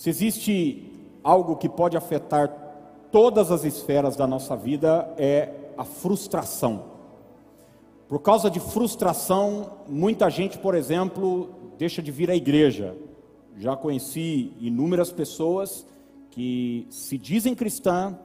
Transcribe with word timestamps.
Se 0.00 0.08
existe 0.08 0.82
algo 1.22 1.56
que 1.56 1.68
pode 1.68 1.94
afetar 1.94 2.48
todas 3.12 3.50
as 3.50 3.64
esferas 3.64 4.16
da 4.16 4.26
nossa 4.26 4.56
vida, 4.56 5.12
é 5.18 5.50
a 5.76 5.84
frustração. 5.84 6.84
Por 8.08 8.20
causa 8.20 8.50
de 8.50 8.58
frustração, 8.58 9.72
muita 9.86 10.30
gente, 10.30 10.56
por 10.56 10.74
exemplo, 10.74 11.50
deixa 11.76 12.00
de 12.00 12.10
vir 12.10 12.30
à 12.30 12.34
igreja. 12.34 12.96
Já 13.58 13.76
conheci 13.76 14.54
inúmeras 14.58 15.12
pessoas 15.12 15.86
que 16.30 16.86
se 16.88 17.18
dizem 17.18 17.54
cristã, 17.54 18.18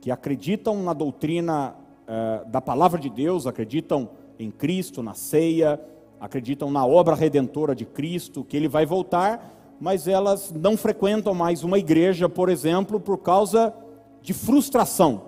que 0.00 0.10
acreditam 0.10 0.82
na 0.82 0.92
doutrina 0.92 1.76
eh, 2.08 2.42
da 2.48 2.60
palavra 2.60 2.98
de 2.98 3.08
Deus, 3.08 3.46
acreditam 3.46 4.10
em 4.36 4.50
Cristo, 4.50 5.00
na 5.00 5.14
ceia, 5.14 5.80
acreditam 6.18 6.72
na 6.72 6.84
obra 6.84 7.14
redentora 7.14 7.72
de 7.72 7.86
Cristo, 7.86 8.42
que 8.42 8.56
ele 8.56 8.66
vai 8.66 8.84
voltar, 8.84 9.59
mas 9.80 10.06
elas 10.06 10.52
não 10.52 10.76
frequentam 10.76 11.34
mais 11.34 11.64
uma 11.64 11.78
igreja, 11.78 12.28
por 12.28 12.50
exemplo, 12.50 13.00
por 13.00 13.18
causa 13.18 13.72
de 14.20 14.34
frustração. 14.34 15.22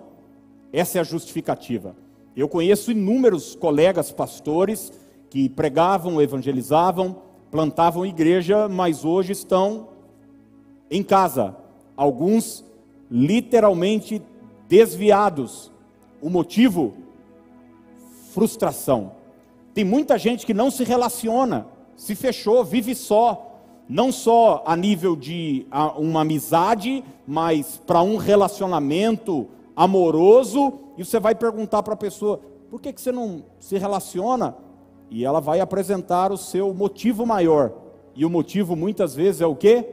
Essa 0.73 0.99
é 0.99 1.01
a 1.01 1.05
justificativa. 1.05 1.97
Eu 2.37 2.49
conheço 2.49 2.91
inúmeros 2.91 3.55
colegas 3.55 4.13
pastores 4.13 4.93
que 5.31 5.49
pregavam, 5.49 6.21
evangelizavam, 6.21 7.17
plantavam 7.51 8.05
igreja, 8.05 8.69
mas 8.69 9.05
hoje 9.05 9.33
estão 9.33 9.89
em 10.91 11.03
casa. 11.03 11.57
Alguns 11.97 12.65
literalmente 13.11 14.23
desviados. 14.69 15.71
O 16.21 16.29
motivo? 16.29 16.95
Frustração. 18.33 19.13
Tem 19.75 19.85
muita 19.85 20.19
gente 20.19 20.45
que 20.45 20.55
não 20.55 20.71
se 20.71 20.85
relaciona, 20.85 21.67
se 21.97 22.15
fechou, 22.15 22.65
vive 22.65 22.95
só. 22.95 23.52
Não 23.93 24.11
só 24.11 24.63
a 24.65 24.75
nível 24.75 25.15
de 25.15 25.67
uma 25.99 26.23
amizade, 26.23 27.05
mas 27.27 27.77
para 27.87 28.01
um 28.01 28.17
relacionamento 28.17 29.49
amoroso. 29.77 30.79
E 30.97 31.05
você 31.05 31.21
vai 31.21 31.35
perguntar 31.35 31.83
para 31.83 31.93
a 31.93 31.97
pessoa: 31.97 32.41
por 32.71 32.81
que, 32.81 32.91
que 32.91 33.03
você 33.03 33.13
não 33.13 33.45
se 33.61 33.77
relaciona? 33.77 34.57
E 35.11 35.27
ela 35.27 35.43
vai 35.43 35.61
apresentar 35.61 36.33
o 36.33 36.39
seu 36.39 36.73
motivo 36.73 37.27
maior. 37.27 37.71
E 38.17 38.25
o 38.25 38.31
motivo 38.31 38.75
muitas 38.75 39.15
vezes 39.15 39.43
é 39.43 39.47
o 39.47 39.55
que? 39.55 39.85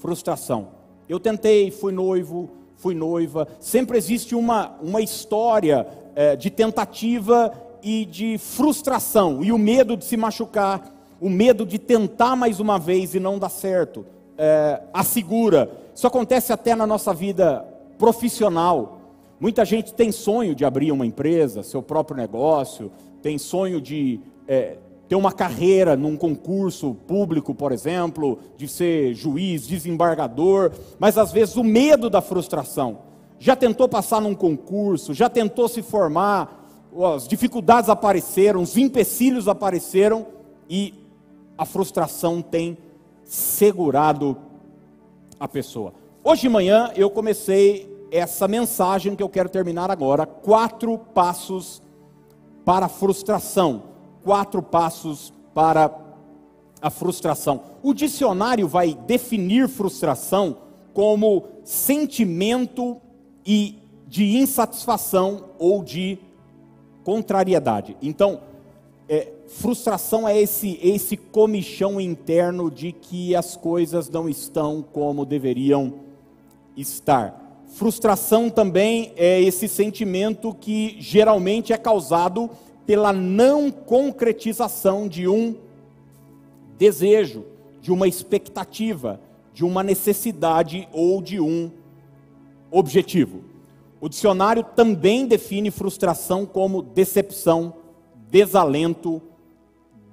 Frustração. 0.00 0.70
Eu 1.08 1.20
tentei, 1.20 1.70
fui 1.70 1.92
noivo, 1.92 2.50
fui 2.74 2.96
noiva. 2.96 3.46
Sempre 3.60 3.96
existe 3.96 4.34
uma, 4.34 4.74
uma 4.82 5.00
história 5.00 5.86
é, 6.16 6.34
de 6.34 6.50
tentativa 6.50 7.52
e 7.80 8.04
de 8.04 8.38
frustração. 8.38 9.44
E 9.44 9.52
o 9.52 9.58
medo 9.58 9.96
de 9.96 10.04
se 10.04 10.16
machucar, 10.16 10.95
o 11.20 11.28
medo 11.28 11.64
de 11.64 11.78
tentar 11.78 12.36
mais 12.36 12.60
uma 12.60 12.78
vez 12.78 13.14
e 13.14 13.20
não 13.20 13.38
dar 13.38 13.48
certo. 13.48 14.04
É, 14.36 14.82
assegura. 14.92 15.70
Isso 15.94 16.06
acontece 16.06 16.52
até 16.52 16.74
na 16.74 16.86
nossa 16.86 17.14
vida 17.14 17.64
profissional. 17.98 19.00
Muita 19.40 19.64
gente 19.64 19.94
tem 19.94 20.12
sonho 20.12 20.54
de 20.54 20.64
abrir 20.64 20.92
uma 20.92 21.06
empresa, 21.06 21.62
seu 21.62 21.82
próprio 21.82 22.16
negócio, 22.16 22.90
tem 23.22 23.38
sonho 23.38 23.80
de 23.80 24.20
é, 24.46 24.78
ter 25.08 25.14
uma 25.14 25.32
carreira 25.32 25.96
num 25.96 26.16
concurso 26.16 26.94
público, 27.06 27.54
por 27.54 27.72
exemplo, 27.72 28.38
de 28.56 28.66
ser 28.66 29.14
juiz, 29.14 29.66
desembargador, 29.66 30.72
mas 30.98 31.16
às 31.16 31.32
vezes 31.32 31.56
o 31.56 31.64
medo 31.64 32.10
da 32.10 32.20
frustração. 32.20 32.98
Já 33.38 33.54
tentou 33.54 33.88
passar 33.88 34.20
num 34.20 34.34
concurso, 34.34 35.12
já 35.12 35.28
tentou 35.28 35.68
se 35.68 35.82
formar, 35.82 36.64
as 37.14 37.28
dificuldades 37.28 37.90
apareceram, 37.90 38.62
os 38.62 38.76
empecilhos 38.76 39.48
apareceram 39.48 40.26
e 40.68 41.05
a 41.56 41.64
frustração 41.64 42.42
tem 42.42 42.78
segurado 43.24 44.36
a 45.38 45.48
pessoa. 45.48 45.92
Hoje 46.22 46.42
de 46.42 46.48
manhã 46.48 46.90
eu 46.96 47.10
comecei 47.10 47.94
essa 48.10 48.46
mensagem 48.46 49.16
que 49.16 49.22
eu 49.22 49.28
quero 49.28 49.48
terminar 49.48 49.90
agora, 49.90 50.26
quatro 50.26 50.96
passos 50.98 51.82
para 52.64 52.86
a 52.86 52.88
frustração. 52.88 53.82
Quatro 54.24 54.60
passos 54.60 55.32
para 55.54 55.88
a 56.82 56.90
frustração. 56.90 57.62
O 57.82 57.94
dicionário 57.94 58.66
vai 58.66 58.92
definir 59.06 59.68
frustração 59.68 60.56
como 60.92 61.44
sentimento 61.62 63.00
e 63.46 63.78
de 64.08 64.36
insatisfação 64.36 65.50
ou 65.58 65.84
de 65.84 66.18
contrariedade. 67.04 67.96
Então, 68.02 68.40
é, 69.08 69.32
frustração 69.46 70.26
é 70.26 70.40
esse, 70.40 70.78
esse 70.82 71.16
comichão 71.16 72.00
interno 72.00 72.70
de 72.70 72.92
que 72.92 73.34
as 73.36 73.56
coisas 73.56 74.08
não 74.10 74.28
estão 74.28 74.82
como 74.82 75.24
deveriam 75.24 75.94
estar. 76.76 77.64
Frustração 77.68 78.50
também 78.50 79.12
é 79.16 79.40
esse 79.40 79.68
sentimento 79.68 80.54
que 80.54 80.96
geralmente 80.98 81.72
é 81.72 81.78
causado 81.78 82.50
pela 82.86 83.12
não 83.12 83.70
concretização 83.70 85.08
de 85.08 85.28
um 85.28 85.54
desejo, 86.78 87.44
de 87.80 87.92
uma 87.92 88.06
expectativa, 88.06 89.20
de 89.52 89.64
uma 89.64 89.82
necessidade 89.82 90.88
ou 90.92 91.20
de 91.20 91.40
um 91.40 91.70
objetivo. 92.70 93.42
O 94.00 94.08
dicionário 94.08 94.62
também 94.62 95.26
define 95.26 95.70
frustração 95.70 96.44
como 96.44 96.82
decepção, 96.82 97.74
desalento, 98.30 99.20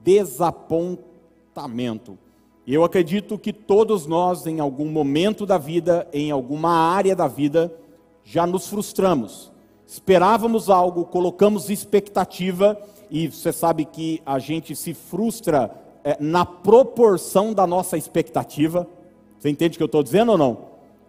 desapontamento. 0.03 2.18
E 2.66 2.74
eu 2.74 2.84
acredito 2.84 3.38
que 3.38 3.51
todos 3.51 4.07
nós, 4.07 4.47
em 4.47 4.59
algum 4.59 4.85
momento 4.85 5.46
da 5.46 5.57
vida, 5.57 6.07
em 6.13 6.31
alguma 6.31 6.72
área 6.72 7.16
da 7.16 7.28
vida, 7.28 7.73
já 8.23 8.47
nos 8.47 8.68
frustramos. 8.68 9.52
Esperávamos 9.85 10.69
algo, 10.69 11.06
colocamos 11.06 11.69
expectativa, 11.69 12.79
e 13.12 13.28
você 13.28 13.52
sabe 13.52 13.85
que 13.85 14.22
a 14.25 14.40
gente 14.40 14.75
se 14.75 14.94
frustra 14.94 15.69
é, 16.03 16.18
na 16.19 16.46
proporção 16.46 17.53
da 17.53 17.68
nossa 17.68 17.97
expectativa. 17.97 18.88
Você 19.38 19.50
entende 19.50 19.75
o 19.75 19.78
que 19.78 19.84
eu 19.84 19.88
estou 19.88 20.02
dizendo 20.02 20.31
ou 20.31 20.38
não? 20.38 20.57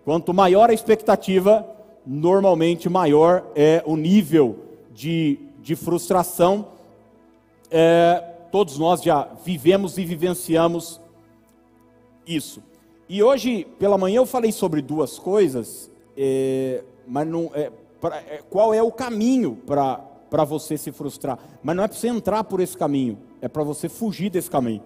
Quanto 0.04 0.34
maior 0.34 0.68
a 0.68 0.74
expectativa, 0.74 1.66
normalmente 2.06 2.88
maior 2.88 3.44
é 3.54 3.82
o 3.86 3.96
nível 3.96 4.58
de, 4.92 5.38
de 5.62 5.74
frustração. 5.74 6.66
É, 7.76 8.20
todos 8.52 8.78
nós 8.78 9.02
já 9.02 9.26
vivemos 9.44 9.98
e 9.98 10.04
vivenciamos 10.04 11.00
isso. 12.24 12.62
E 13.08 13.20
hoje, 13.20 13.64
pela 13.80 13.98
manhã, 13.98 14.18
eu 14.18 14.26
falei 14.26 14.52
sobre 14.52 14.80
duas 14.80 15.18
coisas, 15.18 15.90
é, 16.16 16.84
mas 17.04 17.26
não, 17.26 17.50
é, 17.52 17.72
pra, 18.00 18.18
é, 18.18 18.42
qual 18.48 18.72
é 18.72 18.80
o 18.80 18.92
caminho 18.92 19.56
para 19.66 20.44
você 20.44 20.78
se 20.78 20.92
frustrar? 20.92 21.36
Mas 21.64 21.74
não 21.74 21.82
é 21.82 21.88
para 21.88 21.96
você 21.96 22.06
entrar 22.06 22.44
por 22.44 22.60
esse 22.60 22.78
caminho, 22.78 23.18
é 23.42 23.48
para 23.48 23.64
você 23.64 23.88
fugir 23.88 24.30
desse 24.30 24.48
caminho. 24.48 24.82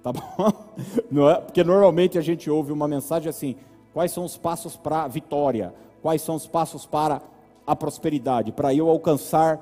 Tá 0.00 0.12
bom? 0.12 0.52
Não 1.10 1.30
é? 1.30 1.40
Porque 1.40 1.64
normalmente 1.64 2.16
a 2.18 2.20
gente 2.20 2.50
ouve 2.50 2.70
uma 2.70 2.86
mensagem 2.86 3.28
assim: 3.28 3.56
quais 3.92 4.12
são 4.12 4.22
os 4.22 4.36
passos 4.36 4.76
para 4.76 5.02
a 5.02 5.08
vitória? 5.08 5.74
Quais 6.02 6.20
são 6.20 6.34
os 6.34 6.46
passos 6.46 6.84
para 6.84 7.22
a 7.66 7.74
prosperidade? 7.74 8.52
Para 8.52 8.74
eu 8.74 8.88
alcançar 8.90 9.58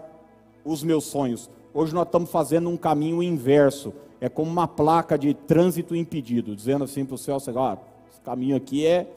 os 0.64 0.82
meus 0.82 1.04
sonhos. 1.04 1.48
Hoje 1.74 1.94
nós 1.94 2.06
estamos 2.06 2.30
fazendo 2.30 2.68
um 2.68 2.76
caminho 2.76 3.22
inverso 3.22 3.92
é 4.20 4.28
como 4.28 4.48
uma 4.48 4.68
placa 4.68 5.18
de 5.18 5.34
trânsito 5.34 5.96
impedido, 5.96 6.54
dizendo 6.54 6.84
assim 6.84 7.04
para 7.04 7.16
o 7.16 7.18
céu, 7.18 7.38
ah, 7.56 7.76
esse 8.08 8.20
caminho 8.20 8.54
aqui 8.56 8.86
é, 8.86 9.08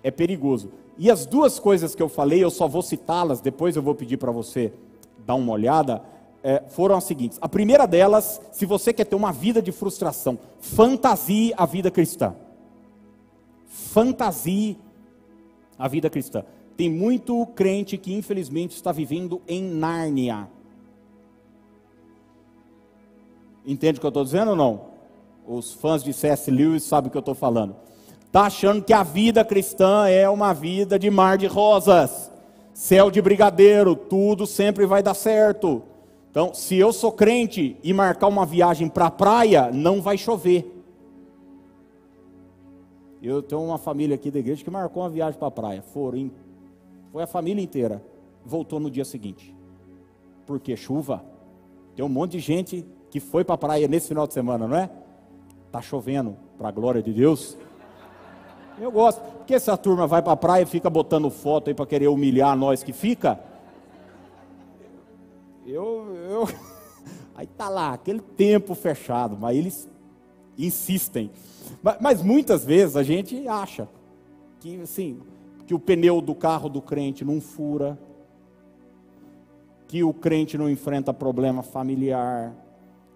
é 0.00 0.12
perigoso. 0.12 0.70
E 0.96 1.10
as 1.10 1.26
duas 1.26 1.58
coisas 1.58 1.92
que 1.92 2.00
eu 2.00 2.08
falei, 2.08 2.44
eu 2.44 2.50
só 2.50 2.68
vou 2.68 2.80
citá-las, 2.80 3.40
depois 3.40 3.74
eu 3.74 3.82
vou 3.82 3.96
pedir 3.96 4.16
para 4.16 4.30
você 4.30 4.72
dar 5.26 5.34
uma 5.34 5.50
olhada, 5.50 6.02
é, 6.40 6.62
foram 6.68 6.96
as 6.96 7.02
seguintes. 7.02 7.36
A 7.40 7.48
primeira 7.48 7.84
delas, 7.84 8.40
se 8.52 8.64
você 8.64 8.92
quer 8.92 9.06
ter 9.06 9.16
uma 9.16 9.32
vida 9.32 9.60
de 9.60 9.72
frustração, 9.72 10.38
fantasie 10.60 11.52
a 11.56 11.66
vida 11.66 11.90
cristã. 11.90 12.36
Fantasie 13.66 14.78
a 15.76 15.88
vida 15.88 16.08
cristã. 16.08 16.44
Tem 16.76 16.88
muito 16.88 17.44
crente 17.56 17.98
que 17.98 18.14
infelizmente 18.14 18.76
está 18.76 18.92
vivendo 18.92 19.42
em 19.48 19.64
Nárnia. 19.64 20.48
Entende 23.66 23.98
o 23.98 24.00
que 24.00 24.06
eu 24.06 24.08
estou 24.08 24.24
dizendo 24.24 24.50
ou 24.50 24.56
não? 24.56 24.80
Os 25.46 25.72
fãs 25.72 26.02
de 26.02 26.12
C.S. 26.12 26.50
Lewis 26.50 26.82
sabem 26.82 27.08
o 27.08 27.10
que 27.10 27.16
eu 27.16 27.20
estou 27.20 27.34
falando. 27.34 27.76
Está 28.26 28.42
achando 28.42 28.82
que 28.82 28.92
a 28.92 29.02
vida 29.02 29.44
cristã 29.44 30.08
é 30.08 30.28
uma 30.28 30.52
vida 30.52 30.98
de 30.98 31.08
mar 31.08 31.38
de 31.38 31.46
rosas, 31.46 32.30
céu 32.72 33.10
de 33.10 33.22
brigadeiro, 33.22 33.94
tudo 33.94 34.46
sempre 34.46 34.86
vai 34.86 35.02
dar 35.02 35.14
certo. 35.14 35.82
Então, 36.30 36.52
se 36.52 36.76
eu 36.76 36.92
sou 36.92 37.12
crente 37.12 37.76
e 37.82 37.92
marcar 37.92 38.26
uma 38.26 38.44
viagem 38.44 38.88
para 38.88 39.06
a 39.06 39.10
praia, 39.10 39.70
não 39.70 40.02
vai 40.02 40.18
chover. 40.18 40.68
Eu 43.22 43.40
tenho 43.40 43.62
uma 43.62 43.78
família 43.78 44.16
aqui 44.16 44.30
da 44.30 44.40
igreja 44.40 44.64
que 44.64 44.70
marcou 44.70 45.02
uma 45.02 45.08
viagem 45.08 45.38
para 45.38 45.48
a 45.48 45.52
praia. 45.52 45.80
Foram, 45.80 46.30
foi 47.12 47.22
a 47.22 47.26
família 47.26 47.62
inteira. 47.62 48.04
Voltou 48.44 48.80
no 48.80 48.90
dia 48.90 49.04
seguinte. 49.04 49.54
Porque 50.44 50.76
chuva. 50.76 51.24
Tem 51.94 52.04
um 52.04 52.08
monte 52.08 52.32
de 52.32 52.40
gente 52.40 52.84
que 53.14 53.20
foi 53.20 53.44
para 53.44 53.54
a 53.54 53.58
praia 53.58 53.86
nesse 53.86 54.08
final 54.08 54.26
de 54.26 54.34
semana, 54.34 54.66
não 54.66 54.76
é? 54.76 54.90
Tá 55.70 55.80
chovendo, 55.80 56.36
para 56.58 56.66
a 56.66 56.72
glória 56.72 57.00
de 57.00 57.12
Deus. 57.12 57.56
Eu 58.76 58.90
gosto. 58.90 59.20
Porque 59.20 59.54
essa 59.54 59.76
turma 59.76 60.04
vai 60.04 60.20
para 60.20 60.32
a 60.32 60.36
praia 60.36 60.64
e 60.64 60.66
fica 60.66 60.90
botando 60.90 61.30
foto 61.30 61.70
aí 61.70 61.74
para 61.74 61.86
querer 61.86 62.08
humilhar 62.08 62.56
nós 62.56 62.82
que 62.82 62.92
fica. 62.92 63.38
Eu, 65.64 66.12
eu. 66.28 66.48
Aí 67.36 67.46
tá 67.46 67.68
lá, 67.68 67.92
aquele 67.92 68.18
tempo 68.18 68.74
fechado, 68.74 69.36
mas 69.40 69.56
eles 69.56 69.88
insistem. 70.58 71.30
Mas, 71.80 71.96
mas 72.00 72.20
muitas 72.20 72.64
vezes 72.64 72.96
a 72.96 73.04
gente 73.04 73.46
acha 73.46 73.88
que 74.58 74.80
assim, 74.80 75.20
que 75.68 75.74
o 75.74 75.78
pneu 75.78 76.20
do 76.20 76.34
carro 76.34 76.68
do 76.68 76.82
crente 76.82 77.24
não 77.24 77.40
fura, 77.40 77.96
que 79.86 80.02
o 80.02 80.12
crente 80.12 80.58
não 80.58 80.68
enfrenta 80.68 81.14
problema 81.14 81.62
familiar, 81.62 82.63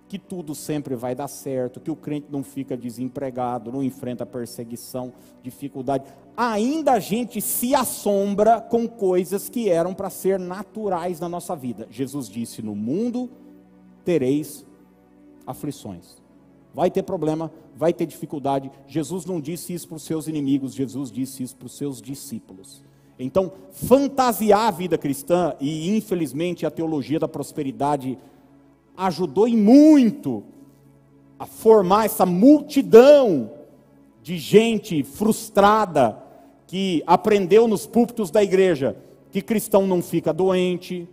que 0.09 0.19
tudo 0.19 0.55
sempre 0.55 0.97
vai 0.97 1.15
dar 1.15 1.29
certo, 1.29 1.81
que 1.81 1.91
o 1.91 1.97
crente 1.97 2.29
não 2.31 2.43
fica 2.43 2.77
desempregado, 2.77 3.71
não 3.71 3.83
enfrenta 3.83 4.25
perseguição, 4.25 5.13
dificuldade. 5.43 6.05
Ainda 6.37 6.93
a 6.93 6.99
gente 6.99 7.41
se 7.41 7.75
assombra 7.75 8.61
com 8.61 8.89
coisas 8.89 9.49
que 9.49 9.69
eram 9.69 9.93
para 9.93 10.09
ser 10.09 10.39
naturais 10.39 11.21
na 11.21 11.29
nossa 11.29 11.55
vida. 11.55 11.87
Jesus 11.91 12.29
disse: 12.29 12.63
No 12.63 12.75
mundo 12.75 13.31
tereis 14.05 14.65
aflições. 15.47 16.17
Vai 16.75 16.91
ter 16.91 17.03
problema, 17.03 17.51
vai 17.77 17.93
ter 17.93 18.07
dificuldade. 18.07 18.71
Jesus 18.87 19.25
não 19.25 19.41
disse 19.41 19.75
isso 19.75 19.89
para 19.89 19.97
os 19.97 20.03
seus 20.03 20.29
inimigos, 20.29 20.75
Jesus 20.75 21.11
disse 21.11 21.43
isso 21.43 21.57
para 21.57 21.67
os 21.67 21.77
seus 21.77 22.01
discípulos. 22.01 22.83
Então, 23.19 23.53
fantasiar 23.73 24.69
a 24.69 24.71
vida 24.71 24.97
cristã, 24.97 25.55
e 25.61 25.97
infelizmente 25.97 26.65
a 26.65 26.71
teologia 26.71 27.19
da 27.19 27.27
prosperidade 27.27 28.17
ajudou 28.99 29.47
em 29.47 29.57
muito 29.57 30.43
a 31.39 31.47
formar 31.47 32.07
essa 32.07 32.27
multidão 32.27 33.53
de 34.23 34.37
gente 34.37 35.05
frustrada 35.05 36.19
que 36.67 37.03
aprendeu 37.07 37.69
nos 37.69 37.87
púlpitos 37.87 38.31
da 38.31 38.43
igreja 38.43 38.97
que 39.31 39.41
cristão 39.41 39.87
não 39.87 40.03
fica 40.03 40.33
doente, 40.33 41.09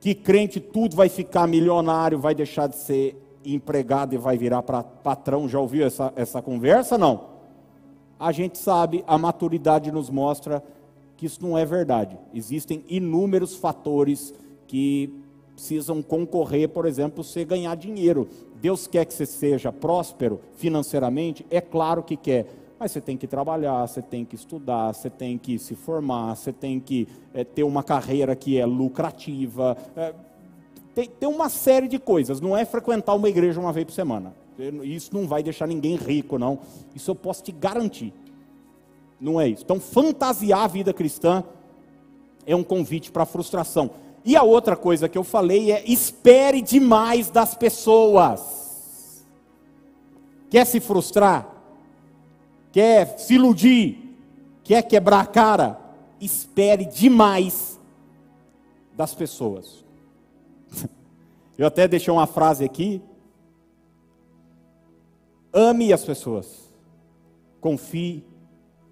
que 0.00 0.14
crente 0.14 0.60
tudo 0.60 0.94
vai 0.94 1.08
ficar 1.08 1.48
milionário, 1.48 2.18
vai 2.18 2.34
deixar 2.34 2.68
de 2.68 2.76
ser 2.76 3.20
empregado 3.44 4.14
e 4.14 4.18
vai 4.18 4.36
virar 4.36 4.62
para 4.62 4.82
patrão. 4.82 5.48
Já 5.48 5.58
ouviu 5.58 5.86
essa, 5.86 6.12
essa 6.14 6.40
conversa? 6.40 6.96
Não. 6.96 7.38
A 8.20 8.30
gente 8.30 8.58
sabe, 8.58 9.02
a 9.06 9.16
maturidade 9.16 9.90
nos 9.90 10.10
mostra 10.10 10.62
que 11.16 11.26
isso 11.26 11.42
não 11.42 11.56
é 11.56 11.64
verdade. 11.64 12.16
Existem 12.32 12.84
inúmeros 12.88 13.56
fatores 13.56 14.32
que 14.66 15.12
precisam 15.58 16.00
concorrer, 16.00 16.68
por 16.68 16.86
exemplo, 16.86 17.24
você 17.24 17.44
ganhar 17.44 17.74
dinheiro. 17.74 18.28
Deus 18.62 18.86
quer 18.86 19.04
que 19.04 19.12
você 19.12 19.26
seja 19.26 19.72
próspero 19.72 20.40
financeiramente? 20.54 21.44
É 21.50 21.60
claro 21.60 22.00
que 22.04 22.16
quer. 22.16 22.46
Mas 22.78 22.92
você 22.92 23.00
tem 23.00 23.16
que 23.16 23.26
trabalhar, 23.26 23.84
você 23.84 24.00
tem 24.00 24.24
que 24.24 24.36
estudar, 24.36 24.94
você 24.94 25.10
tem 25.10 25.36
que 25.36 25.58
se 25.58 25.74
formar, 25.74 26.36
você 26.36 26.52
tem 26.52 26.78
que 26.78 27.08
é, 27.34 27.42
ter 27.42 27.64
uma 27.64 27.82
carreira 27.82 28.36
que 28.36 28.56
é 28.56 28.64
lucrativa. 28.64 29.76
É, 29.96 30.14
tem, 30.94 31.08
tem 31.08 31.28
uma 31.28 31.48
série 31.48 31.88
de 31.88 31.98
coisas. 31.98 32.40
Não 32.40 32.56
é 32.56 32.64
frequentar 32.64 33.16
uma 33.16 33.28
igreja 33.28 33.58
uma 33.58 33.72
vez 33.72 33.84
por 33.84 33.92
semana. 33.92 34.32
Isso 34.84 35.12
não 35.12 35.26
vai 35.26 35.42
deixar 35.42 35.66
ninguém 35.66 35.96
rico, 35.96 36.38
não. 36.38 36.60
Isso 36.94 37.10
eu 37.10 37.16
posso 37.16 37.42
te 37.42 37.50
garantir. 37.50 38.12
Não 39.20 39.40
é 39.40 39.48
isso. 39.48 39.64
Então, 39.64 39.80
fantasiar 39.80 40.60
a 40.60 40.68
vida 40.68 40.92
cristã 40.92 41.42
é 42.46 42.54
um 42.54 42.62
convite 42.62 43.10
para 43.10 43.26
frustração. 43.26 43.90
E 44.28 44.36
a 44.36 44.42
outra 44.42 44.76
coisa 44.76 45.08
que 45.08 45.16
eu 45.16 45.24
falei 45.24 45.72
é: 45.72 45.82
espere 45.90 46.60
demais 46.60 47.30
das 47.30 47.54
pessoas. 47.54 49.24
Quer 50.50 50.66
se 50.66 50.80
frustrar? 50.80 51.48
Quer 52.70 53.18
se 53.18 53.36
iludir? 53.36 54.14
Quer 54.62 54.82
quebrar 54.82 55.20
a 55.20 55.26
cara? 55.26 55.80
Espere 56.20 56.84
demais 56.84 57.80
das 58.94 59.14
pessoas. 59.14 59.82
Eu 61.56 61.66
até 61.66 61.88
deixei 61.88 62.12
uma 62.12 62.26
frase 62.26 62.62
aqui. 62.66 63.00
Ame 65.54 65.90
as 65.90 66.04
pessoas. 66.04 66.70
Confie 67.62 68.22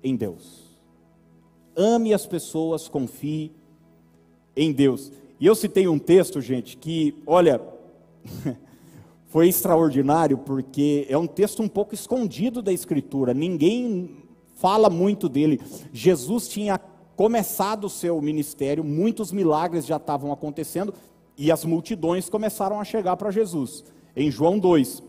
em 0.02 0.16
Deus. 0.16 0.64
Ame 1.76 2.14
as 2.14 2.24
pessoas, 2.24 2.88
confie 2.88 3.52
em 4.56 4.72
Deus. 4.72 5.12
E 5.38 5.46
eu 5.46 5.54
citei 5.54 5.86
um 5.86 5.98
texto, 5.98 6.40
gente, 6.40 6.76
que, 6.76 7.14
olha, 7.26 7.60
foi 9.28 9.48
extraordinário, 9.48 10.38
porque 10.38 11.06
é 11.10 11.18
um 11.18 11.26
texto 11.26 11.62
um 11.62 11.68
pouco 11.68 11.94
escondido 11.94 12.62
da 12.62 12.72
Escritura, 12.72 13.34
ninguém 13.34 14.24
fala 14.54 14.88
muito 14.88 15.28
dele. 15.28 15.60
Jesus 15.92 16.48
tinha 16.48 16.78
começado 17.14 17.84
o 17.84 17.90
seu 17.90 18.20
ministério, 18.20 18.82
muitos 18.82 19.30
milagres 19.30 19.84
já 19.84 19.96
estavam 19.96 20.32
acontecendo, 20.32 20.94
e 21.36 21.52
as 21.52 21.66
multidões 21.66 22.30
começaram 22.30 22.80
a 22.80 22.84
chegar 22.84 23.16
para 23.16 23.30
Jesus. 23.30 23.84
Em 24.16 24.30
João 24.30 24.58
2, 24.58 25.02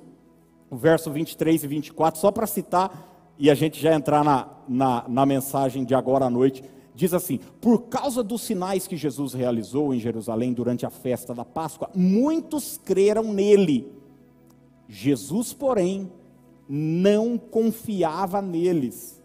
o 0.70 0.76
verso 0.76 1.10
23 1.10 1.64
e 1.64 1.68
24, 1.68 2.20
só 2.20 2.32
para 2.32 2.46
citar, 2.46 3.16
e 3.40 3.50
a 3.50 3.56
gente 3.56 3.80
já 3.80 3.94
entrar 3.94 4.26
na, 4.26 4.48
na, 4.68 5.06
na 5.08 5.26
mensagem 5.26 5.86
de 5.86 5.96
agora 5.96 6.26
à 6.26 6.30
noite 6.30 6.64
diz 6.98 7.14
assim: 7.14 7.40
por 7.62 7.84
causa 7.84 8.24
dos 8.24 8.42
sinais 8.42 8.88
que 8.88 8.98
Jesus 8.98 9.34
realizou 9.34 9.94
em 9.94 10.00
Jerusalém 10.00 10.52
durante 10.52 10.84
a 10.84 10.90
festa 10.90 11.34
da 11.34 11.46
Páscoa, 11.46 11.92
muitos 11.94 12.80
creram 12.84 13.32
nele. 13.32 13.94
Jesus, 14.90 15.54
porém, 15.54 16.12
não 16.68 17.38
confiava 17.38 18.42
neles, 18.42 19.22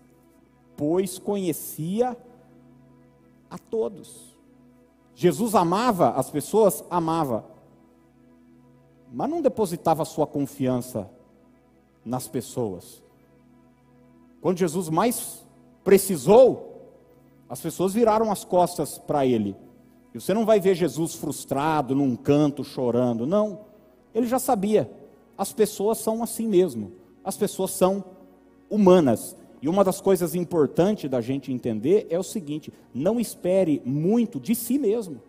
pois 0.77 1.19
conhecia 1.19 2.15
a 3.49 3.57
todos. 3.57 4.37
Jesus 5.15 5.55
amava 5.55 6.11
as 6.11 6.31
pessoas, 6.31 6.85
amava, 6.91 7.47
mas 9.11 9.31
não 9.31 9.41
depositava 9.41 10.05
sua 10.05 10.27
confiança 10.27 11.09
nas 12.05 12.29
pessoas. 12.29 13.03
Quando 14.43 14.59
Jesus 14.59 14.89
mais 14.91 15.43
precisou, 15.85 16.72
as 17.53 17.61
pessoas 17.61 17.93
viraram 17.93 18.33
as 18.33 18.45
costas 18.45 18.97
para 18.97 19.27
ele. 19.27 19.55
E 20.15 20.19
você 20.19 20.33
não 20.33 20.47
vai 20.47 20.59
ver 20.59 20.75
Jesus 20.75 21.15
frustrado 21.17 21.95
num 21.95 22.17
canto 22.17 22.65
chorando, 22.65 23.27
não. 23.27 23.67
Ele 24.15 24.27
já 24.27 24.39
sabia. 24.39 24.91
As 25.37 25.53
pessoas 25.53 25.99
são 25.99 26.23
assim 26.23 26.49
mesmo. 26.49 26.93
As 27.23 27.37
pessoas 27.37 27.73
são 27.73 28.03
humanas. 28.71 29.37
E 29.61 29.69
uma 29.69 29.85
das 29.85 30.01
coisas 30.01 30.35
importantes 30.35 31.11
da 31.11 31.21
gente 31.21 31.53
entender 31.53 32.07
é 32.09 32.19
o 32.19 32.23
seguinte: 32.23 32.73
não 32.95 33.21
espere 33.21 33.83
muito 33.85 34.41
de 34.41 34.55
si 34.55 34.79
mesmo. 34.79 35.21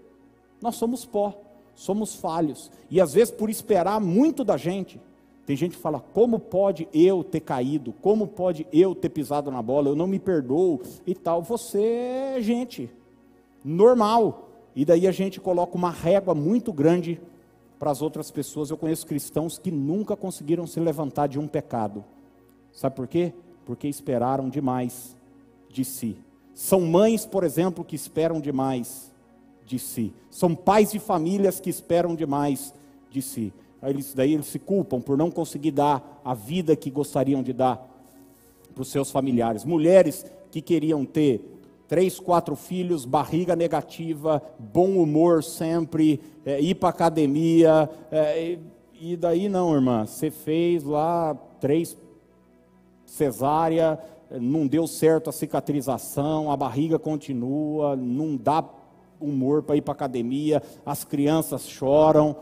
Nós 0.62 0.76
somos 0.76 1.04
pó, 1.04 1.38
somos 1.76 2.16
falhos. 2.16 2.72
E 2.90 3.02
às 3.02 3.14
vezes, 3.16 3.32
por 3.34 3.50
esperar 3.50 4.00
muito 4.00 4.46
da 4.46 4.56
gente, 4.56 4.98
tem 5.46 5.56
gente 5.56 5.76
que 5.76 5.82
fala: 5.82 6.00
como 6.00 6.40
pode 6.40 6.88
eu 6.94 7.24
ter 7.24 7.42
caído? 7.42 7.94
Como 8.02 8.28
pode 8.28 8.66
eu 8.72 8.96
ter 8.96 9.10
pisado 9.10 9.52
na 9.52 9.62
bola? 9.62 9.90
Eu 9.90 9.96
não 9.96 10.08
me 10.08 10.20
perdoo 10.20 10.82
e 11.06 11.14
tal. 11.14 11.42
Você 11.42 11.82
é 11.82 12.42
gente 12.42 12.90
normal. 13.64 14.50
E 14.76 14.84
daí 14.84 15.08
a 15.08 15.12
gente 15.12 15.40
coloca 15.40 15.76
uma 15.76 15.92
régua 15.92 16.34
muito 16.34 16.74
grande 16.74 17.22
para 17.78 17.92
as 17.92 18.02
outras 18.02 18.32
pessoas. 18.32 18.70
Eu 18.70 18.78
conheço 18.78 19.06
cristãos 19.06 19.60
que 19.60 19.70
nunca 19.70 20.16
conseguiram 20.16 20.66
se 20.66 20.80
levantar 20.80 21.28
de 21.28 21.38
um 21.38 21.48
pecado. 21.48 22.04
Sabe 22.72 22.96
por 22.96 23.08
quê? 23.08 23.34
Porque 23.66 23.88
esperaram 23.88 24.50
demais 24.50 25.16
de 25.70 25.86
si. 25.86 26.18
São 26.54 26.82
mães, 26.82 27.26
por 27.26 27.44
exemplo, 27.44 27.84
que 27.84 27.96
esperam 27.96 28.40
demais 28.40 29.12
de 29.66 29.78
si. 29.78 30.14
São 30.32 30.56
pais 30.56 30.92
de 30.92 31.00
famílias 31.00 31.60
que 31.60 31.70
esperam 31.70 32.16
demais 32.16 32.74
de 33.10 33.22
si. 33.22 33.54
Eles, 33.86 34.14
daí 34.14 34.34
eles 34.34 34.48
se 34.48 34.60
culpam 34.60 35.02
por 35.02 35.18
não 35.18 35.30
conseguir 35.30 35.72
dar 35.72 36.22
a 36.24 36.34
vida 36.34 36.76
que 36.76 36.90
gostariam 36.90 37.44
de 37.44 37.54
dar 37.54 37.90
para 38.74 38.82
os 38.82 38.90
seus 38.90 39.12
familiares. 39.12 39.66
Mulheres 39.66 40.26
que 40.52 40.62
queriam 40.62 41.06
ter 41.06 41.42
três, 41.88 42.20
quatro 42.20 42.56
filhos, 42.56 43.06
barriga 43.06 43.56
negativa, 43.56 44.42
bom 44.58 44.98
humor 44.98 45.44
sempre, 45.44 46.20
é, 46.46 46.60
ir 46.60 46.76
para 46.76 46.90
academia. 46.90 47.90
É, 48.12 48.58
e 49.00 49.18
daí 49.18 49.50
não, 49.50 49.74
irmã, 49.74 50.06
você 50.06 50.32
fez 50.32 50.84
lá 50.84 51.36
três 51.60 51.98
cesárea, 53.06 54.00
não 54.32 54.66
deu 54.66 54.88
certo 54.88 55.30
a 55.30 55.34
cicatrização, 55.34 56.50
a 56.50 56.58
barriga 56.58 56.98
continua, 56.98 57.96
não 57.96 58.36
dá 58.36 58.64
humor 59.20 59.62
para 59.62 59.76
ir 59.76 59.82
para 59.82 59.94
academia, 59.94 60.62
as 60.86 61.04
crianças 61.04 61.68
choram 61.68 62.36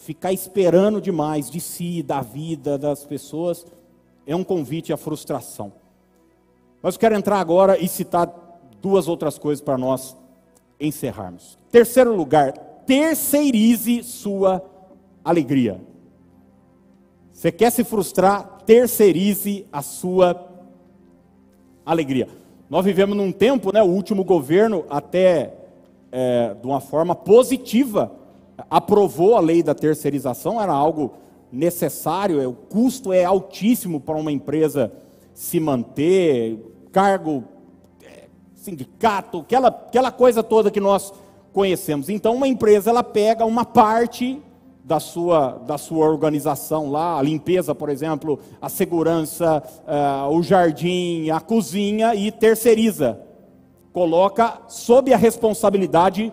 ficar 0.00 0.32
esperando 0.32 1.00
demais 1.00 1.50
de 1.50 1.60
si, 1.60 2.02
da 2.02 2.22
vida, 2.22 2.78
das 2.78 3.04
pessoas, 3.04 3.66
é 4.26 4.34
um 4.34 4.42
convite 4.42 4.92
à 4.92 4.96
frustração. 4.96 5.72
Mas 6.82 6.94
eu 6.94 7.00
quero 7.00 7.14
entrar 7.14 7.38
agora 7.38 7.78
e 7.78 7.86
citar 7.86 8.32
duas 8.80 9.08
outras 9.08 9.38
coisas 9.38 9.62
para 9.62 9.76
nós 9.76 10.16
encerrarmos. 10.80 11.58
Terceiro 11.70 12.16
lugar, 12.16 12.52
terceirize 12.86 14.02
sua 14.02 14.64
alegria. 15.22 15.78
Você 17.30 17.52
quer 17.52 17.70
se 17.70 17.84
frustrar? 17.84 18.62
Terceirize 18.64 19.66
a 19.70 19.82
sua 19.82 20.48
alegria. 21.84 22.28
Nós 22.70 22.84
vivemos 22.84 23.16
num 23.16 23.32
tempo, 23.32 23.72
né, 23.72 23.82
o 23.82 23.86
último 23.86 24.24
governo, 24.24 24.86
até 24.88 25.54
é, 26.10 26.54
de 26.54 26.66
uma 26.66 26.80
forma 26.80 27.14
positiva, 27.14 28.19
aprovou 28.68 29.36
a 29.36 29.40
lei 29.40 29.62
da 29.62 29.74
terceirização, 29.74 30.60
era 30.60 30.72
algo 30.72 31.14
necessário, 31.52 32.40
é, 32.40 32.46
o 32.46 32.52
custo 32.52 33.12
é 33.12 33.24
altíssimo 33.24 34.00
para 34.00 34.16
uma 34.16 34.30
empresa 34.30 34.92
se 35.34 35.58
manter, 35.58 36.58
cargo, 36.92 37.44
é, 38.04 38.24
sindicato, 38.54 39.38
aquela, 39.38 39.68
aquela 39.68 40.12
coisa 40.12 40.42
toda 40.42 40.70
que 40.70 40.80
nós 40.80 41.12
conhecemos. 41.52 42.08
Então, 42.08 42.34
uma 42.34 42.48
empresa 42.48 42.90
ela 42.90 43.02
pega 43.02 43.44
uma 43.44 43.64
parte 43.64 44.40
da 44.84 44.98
sua, 44.98 45.52
da 45.66 45.78
sua 45.78 46.06
organização 46.06 46.90
lá, 46.90 47.18
a 47.18 47.22
limpeza, 47.22 47.74
por 47.74 47.88
exemplo, 47.88 48.40
a 48.60 48.68
segurança, 48.68 49.62
uh, 49.86 50.34
o 50.34 50.42
jardim, 50.42 51.30
a 51.30 51.40
cozinha 51.40 52.14
e 52.14 52.32
terceiriza. 52.32 53.20
Coloca 53.92 54.62
sob 54.68 55.12
a 55.12 55.16
responsabilidade 55.16 56.32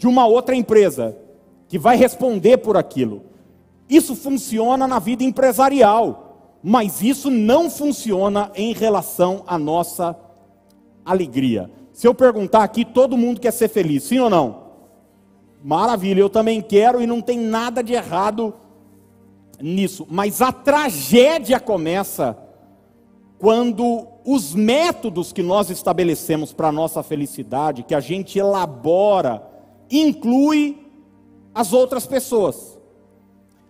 de 0.00 0.06
uma 0.06 0.26
outra 0.26 0.56
empresa 0.56 1.14
que 1.68 1.78
vai 1.78 1.94
responder 1.94 2.56
por 2.56 2.74
aquilo. 2.74 3.20
Isso 3.86 4.16
funciona 4.16 4.88
na 4.88 4.98
vida 4.98 5.22
empresarial, 5.22 6.56
mas 6.62 7.02
isso 7.02 7.30
não 7.30 7.68
funciona 7.68 8.50
em 8.54 8.72
relação 8.72 9.44
à 9.46 9.58
nossa 9.58 10.18
alegria. 11.04 11.70
Se 11.92 12.08
eu 12.08 12.14
perguntar 12.14 12.64
aqui, 12.64 12.82
todo 12.82 13.14
mundo 13.14 13.42
quer 13.42 13.52
ser 13.52 13.68
feliz, 13.68 14.04
sim 14.04 14.18
ou 14.18 14.30
não? 14.30 14.70
Maravilha, 15.62 16.20
eu 16.20 16.30
também 16.30 16.62
quero 16.62 17.02
e 17.02 17.06
não 17.06 17.20
tem 17.20 17.38
nada 17.38 17.82
de 17.82 17.92
errado 17.92 18.54
nisso. 19.60 20.06
Mas 20.08 20.40
a 20.40 20.50
tragédia 20.50 21.60
começa 21.60 22.38
quando 23.38 24.06
os 24.24 24.54
métodos 24.54 25.30
que 25.30 25.42
nós 25.42 25.68
estabelecemos 25.68 26.54
para 26.54 26.68
a 26.68 26.72
nossa 26.72 27.02
felicidade, 27.02 27.82
que 27.82 27.94
a 27.94 28.00
gente 28.00 28.38
elabora, 28.38 29.49
inclui 29.90 30.78
as 31.54 31.72
outras 31.72 32.06
pessoas. 32.06 32.78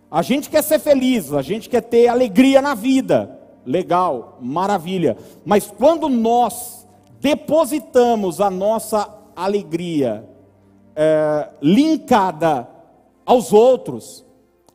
A 0.09 0.21
gente 0.21 0.49
quer 0.49 0.61
ser 0.61 0.79
feliz, 0.79 1.31
a 1.33 1.41
gente 1.41 1.69
quer 1.69 1.81
ter 1.81 2.07
alegria 2.07 2.61
na 2.61 2.75
vida. 2.75 3.39
Legal, 3.65 4.37
maravilha. 4.41 5.17
Mas 5.45 5.67
quando 5.67 6.09
nós 6.09 6.85
depositamos 7.19 8.41
a 8.41 8.49
nossa 8.49 9.07
alegria 9.35 10.27
é, 10.95 11.49
linkada 11.61 12.67
aos 13.25 13.53
outros, 13.53 14.25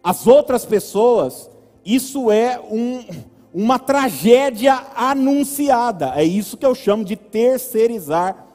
às 0.03 0.27
outras 0.27 0.65
pessoas, 0.65 1.51
isso 1.85 2.31
é 2.31 2.61
um, 2.61 3.05
uma 3.53 3.79
tragédia 3.79 4.87
anunciada. 4.95 6.13
É 6.15 6.25
isso 6.25 6.57
que 6.57 6.65
eu 6.65 6.75
chamo 6.75 7.05
de 7.05 7.17
terceirizar 7.17 8.46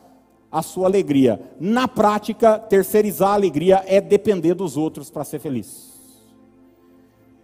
a 0.52 0.62
sua 0.62 0.88
alegria. 0.88 1.42
Na 1.60 1.88
prática, 1.88 2.60
terceirizar 2.60 3.30
a 3.30 3.34
alegria 3.34 3.84
é 3.88 4.02
depender 4.02 4.54
dos 4.54 4.76
outros 4.76 5.10
para 5.10 5.24
ser 5.24 5.40
feliz. 5.40 5.92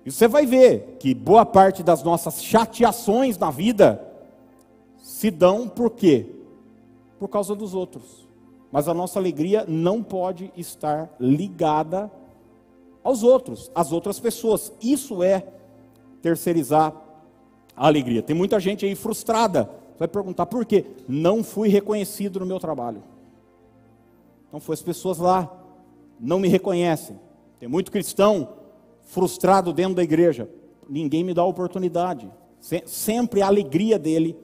E 0.05 0.11
você 0.11 0.27
vai 0.27 0.45
ver 0.45 0.97
que 0.99 1.13
boa 1.13 1.45
parte 1.45 1.83
das 1.83 2.03
nossas 2.03 2.43
chateações 2.43 3.37
na 3.37 3.51
vida 3.51 4.01
se 5.01 5.31
dão 5.31 5.67
por 5.67 5.91
quê? 5.91 6.25
Por 7.19 7.27
causa 7.27 7.55
dos 7.55 7.73
outros. 7.73 8.27
Mas 8.71 8.87
a 8.87 8.93
nossa 8.93 9.19
alegria 9.19 9.65
não 9.67 10.03
pode 10.03 10.51
estar 10.55 11.09
ligada 11.19 12.11
aos 13.03 13.23
outros, 13.23 13.71
às 13.73 13.91
outras 13.91 14.19
pessoas. 14.19 14.71
Isso 14.81 15.23
é 15.23 15.45
terceirizar 16.21 16.93
a 17.75 17.87
alegria. 17.87 18.21
Tem 18.21 18.35
muita 18.35 18.59
gente 18.59 18.85
aí 18.85 18.95
frustrada. 18.95 19.69
Vai 19.97 20.07
perguntar 20.07 20.45
por 20.45 20.65
quê? 20.65 20.85
Não 21.07 21.43
fui 21.43 21.69
reconhecido 21.69 22.39
no 22.39 22.45
meu 22.45 22.59
trabalho. 22.59 23.03
Não 24.51 24.59
foi 24.59 24.73
as 24.73 24.81
pessoas 24.81 25.17
lá 25.17 25.51
não 26.19 26.39
me 26.39 26.47
reconhecem. 26.47 27.19
Tem 27.59 27.69
muito 27.69 27.91
cristão 27.91 28.49
frustrado 29.03 29.71
dentro 29.71 29.95
da 29.95 30.03
igreja. 30.03 30.49
Ninguém 30.89 31.23
me 31.23 31.33
dá 31.33 31.43
oportunidade. 31.43 32.29
Sempre 32.85 33.41
a 33.41 33.47
alegria 33.47 33.99
dele, 33.99 34.35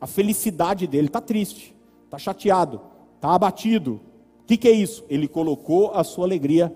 a 0.00 0.06
felicidade 0.06 0.86
dele 0.86 1.06
está 1.06 1.20
triste, 1.20 1.74
está 2.04 2.18
chateado 2.18 2.92
está 3.22 3.36
abatido. 3.36 4.00
O 4.42 4.46
que, 4.48 4.56
que 4.56 4.66
é 4.66 4.72
isso? 4.72 5.04
Ele 5.08 5.28
colocou 5.28 5.92
a 5.94 6.02
sua 6.02 6.24
alegria 6.24 6.74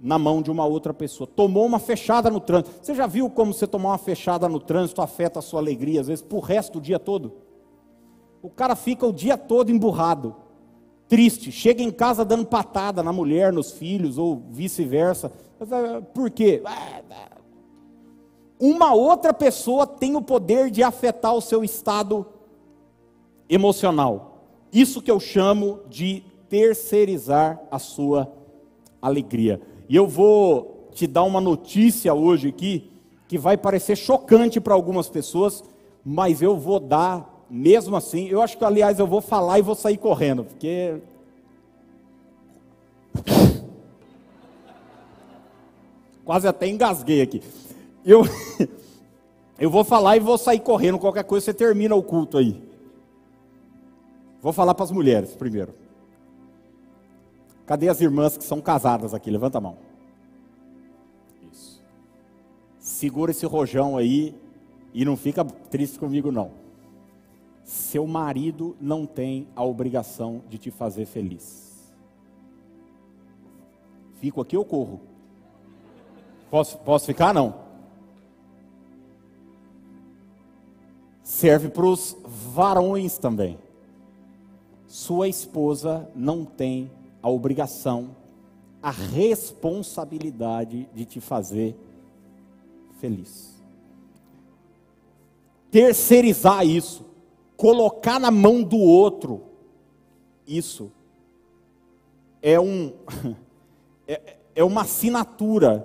na 0.00 0.18
mão 0.18 0.42
de 0.42 0.50
uma 0.50 0.64
outra 0.64 0.92
pessoa. 0.92 1.26
Tomou 1.26 1.64
uma 1.64 1.78
fechada 1.78 2.30
no 2.30 2.40
trânsito. 2.40 2.70
Você 2.82 2.94
já 2.94 3.06
viu 3.06 3.30
como 3.30 3.52
você 3.52 3.66
tomar 3.66 3.90
uma 3.90 3.98
fechada 3.98 4.48
no 4.48 4.60
trânsito 4.60 5.00
afeta 5.02 5.38
a 5.38 5.42
sua 5.42 5.60
alegria, 5.60 6.00
às 6.00 6.08
vezes, 6.08 6.22
por 6.22 6.40
resto 6.40 6.74
do 6.74 6.80
dia 6.80 6.98
todo? 6.98 7.32
O 8.42 8.50
cara 8.50 8.76
fica 8.76 9.06
o 9.06 9.12
dia 9.12 9.36
todo 9.36 9.70
emburrado, 9.70 10.36
triste, 11.08 11.50
chega 11.50 11.82
em 11.82 11.90
casa 11.90 12.24
dando 12.24 12.46
patada 12.46 13.02
na 13.02 13.12
mulher, 13.12 13.52
nos 13.52 13.72
filhos, 13.72 14.18
ou 14.18 14.42
vice-versa. 14.50 15.32
Por 16.14 16.30
quê? 16.30 16.62
Uma 18.60 18.94
outra 18.94 19.34
pessoa 19.34 19.86
tem 19.86 20.14
o 20.14 20.22
poder 20.22 20.70
de 20.70 20.82
afetar 20.82 21.34
o 21.34 21.40
seu 21.40 21.64
estado 21.64 22.26
emocional. 23.48 24.44
Isso 24.72 25.00
que 25.00 25.10
eu 25.10 25.18
chamo 25.18 25.80
de 25.88 26.22
terceirizar 26.48 27.60
a 27.70 27.78
sua 27.78 28.32
alegria. 29.00 29.60
E 29.88 29.96
eu 29.96 30.06
vou 30.06 30.90
te 30.92 31.06
dar 31.06 31.22
uma 31.22 31.40
notícia 31.40 32.12
hoje 32.14 32.48
aqui 32.48 32.90
que 33.28 33.38
vai 33.38 33.56
parecer 33.56 33.96
chocante 33.96 34.60
para 34.60 34.74
algumas 34.74 35.08
pessoas, 35.08 35.62
mas 36.04 36.40
eu 36.40 36.56
vou 36.56 36.80
dar 36.80 37.46
mesmo 37.50 37.96
assim. 37.96 38.28
Eu 38.28 38.42
acho 38.42 38.56
que, 38.56 38.64
aliás, 38.64 38.98
eu 38.98 39.06
vou 39.06 39.20
falar 39.20 39.58
e 39.58 39.62
vou 39.62 39.74
sair 39.74 39.96
correndo, 39.96 40.44
porque. 40.44 40.96
Quase 46.24 46.48
até 46.48 46.66
engasguei 46.66 47.22
aqui. 47.22 47.40
Eu, 48.04 48.22
eu 49.58 49.70
vou 49.70 49.84
falar 49.84 50.16
e 50.16 50.20
vou 50.20 50.36
sair 50.36 50.60
correndo. 50.60 50.98
Qualquer 50.98 51.24
coisa 51.24 51.46
você 51.46 51.54
termina 51.54 51.94
o 51.94 52.02
culto 52.02 52.38
aí. 52.38 52.60
Vou 54.42 54.52
falar 54.52 54.74
para 54.74 54.84
as 54.84 54.90
mulheres 54.90 55.34
primeiro. 55.34 55.85
Cadê 57.66 57.88
as 57.88 58.00
irmãs 58.00 58.36
que 58.36 58.44
são 58.44 58.60
casadas 58.60 59.12
aqui? 59.12 59.30
Levanta 59.30 59.58
a 59.58 59.60
mão. 59.60 59.76
Isso. 61.50 61.82
Segura 62.78 63.32
esse 63.32 63.44
rojão 63.44 63.96
aí 63.96 64.34
e 64.94 65.04
não 65.04 65.16
fica 65.16 65.44
triste 65.44 65.98
comigo 65.98 66.30
não. 66.30 66.52
Seu 67.64 68.06
marido 68.06 68.76
não 68.80 69.04
tem 69.04 69.48
a 69.56 69.64
obrigação 69.64 70.42
de 70.48 70.56
te 70.56 70.70
fazer 70.70 71.04
feliz. 71.04 71.92
Fico 74.20 74.40
aqui 74.40 74.56
ou 74.56 74.64
corro? 74.64 75.00
Posso, 76.48 76.78
posso 76.78 77.06
ficar? 77.06 77.34
Não. 77.34 77.66
Serve 81.24 81.68
para 81.68 81.84
os 81.84 82.16
varões 82.24 83.18
também 83.18 83.58
sua 84.86 85.28
esposa 85.28 86.08
não 86.14 86.44
tem 86.44 86.90
a 87.26 87.30
obrigação, 87.30 88.14
a 88.82 88.90
responsabilidade 88.90 90.88
de 90.94 91.04
te 91.04 91.20
fazer 91.20 91.74
feliz. 93.00 93.54
Terceirizar 95.70 96.66
isso, 96.66 97.04
colocar 97.56 98.20
na 98.20 98.30
mão 98.30 98.62
do 98.62 98.78
outro, 98.78 99.42
isso 100.46 100.92
é 102.40 102.60
um 102.60 102.92
é, 104.06 104.36
é 104.54 104.62
uma 104.62 104.82
assinatura 104.82 105.84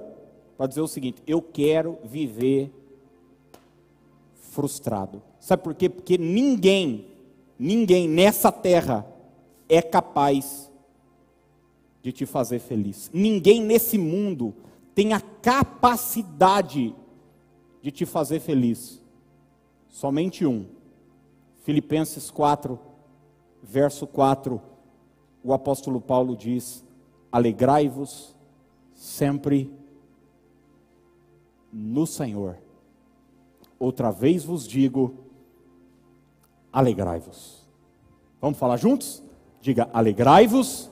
para 0.58 0.68
dizer 0.68 0.82
o 0.82 0.88
seguinte: 0.88 1.24
eu 1.26 1.42
quero 1.42 1.98
viver 2.04 2.72
frustrado. 4.36 5.24
Sabe 5.40 5.64
por 5.64 5.74
quê? 5.74 5.90
Porque 5.90 6.18
ninguém 6.18 7.12
Ninguém 7.64 8.10
nessa 8.10 8.52
terra 8.52 9.06
é 9.70 9.84
capaz 9.84 10.71
de 12.02 12.12
te 12.12 12.26
fazer 12.26 12.60
feliz. 12.60 13.10
Ninguém 13.14 13.62
nesse 13.62 13.98
mundo 13.98 14.54
tem 14.96 15.14
a 15.14 15.22
capacidade 15.22 16.96
de 17.82 17.92
te 17.92 18.06
fazer 18.06 18.40
feliz. 18.40 19.02
Somente 19.90 20.46
um. 20.46 20.66
Filipenses 21.64 22.32
4, 22.32 22.80
verso 23.62 24.08
4, 24.08 24.60
o 25.44 25.54
apóstolo 25.54 26.02
Paulo 26.02 26.36
diz: 26.36 26.84
Alegrai-vos 27.32 28.36
sempre 28.96 29.72
no 31.72 32.08
Senhor. 32.08 32.58
Outra 33.80 34.12
vez 34.12 34.44
vos 34.44 34.68
digo: 34.68 35.16
alegrai-vos. 36.72 37.68
Vamos 38.40 38.58
falar 38.58 38.78
juntos? 38.78 39.24
Diga, 39.62 39.88
alegrai-vos 39.94 40.91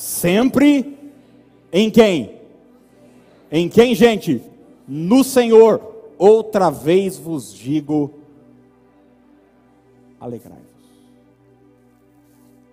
sempre 0.00 0.98
em 1.70 1.90
quem? 1.90 2.40
Em 3.52 3.68
quem, 3.68 3.94
gente? 3.94 4.42
No 4.88 5.22
Senhor. 5.22 5.88
Outra 6.18 6.70
vez 6.70 7.16
vos 7.16 7.52
digo, 7.52 8.10
alegrai-vos. 10.18 10.66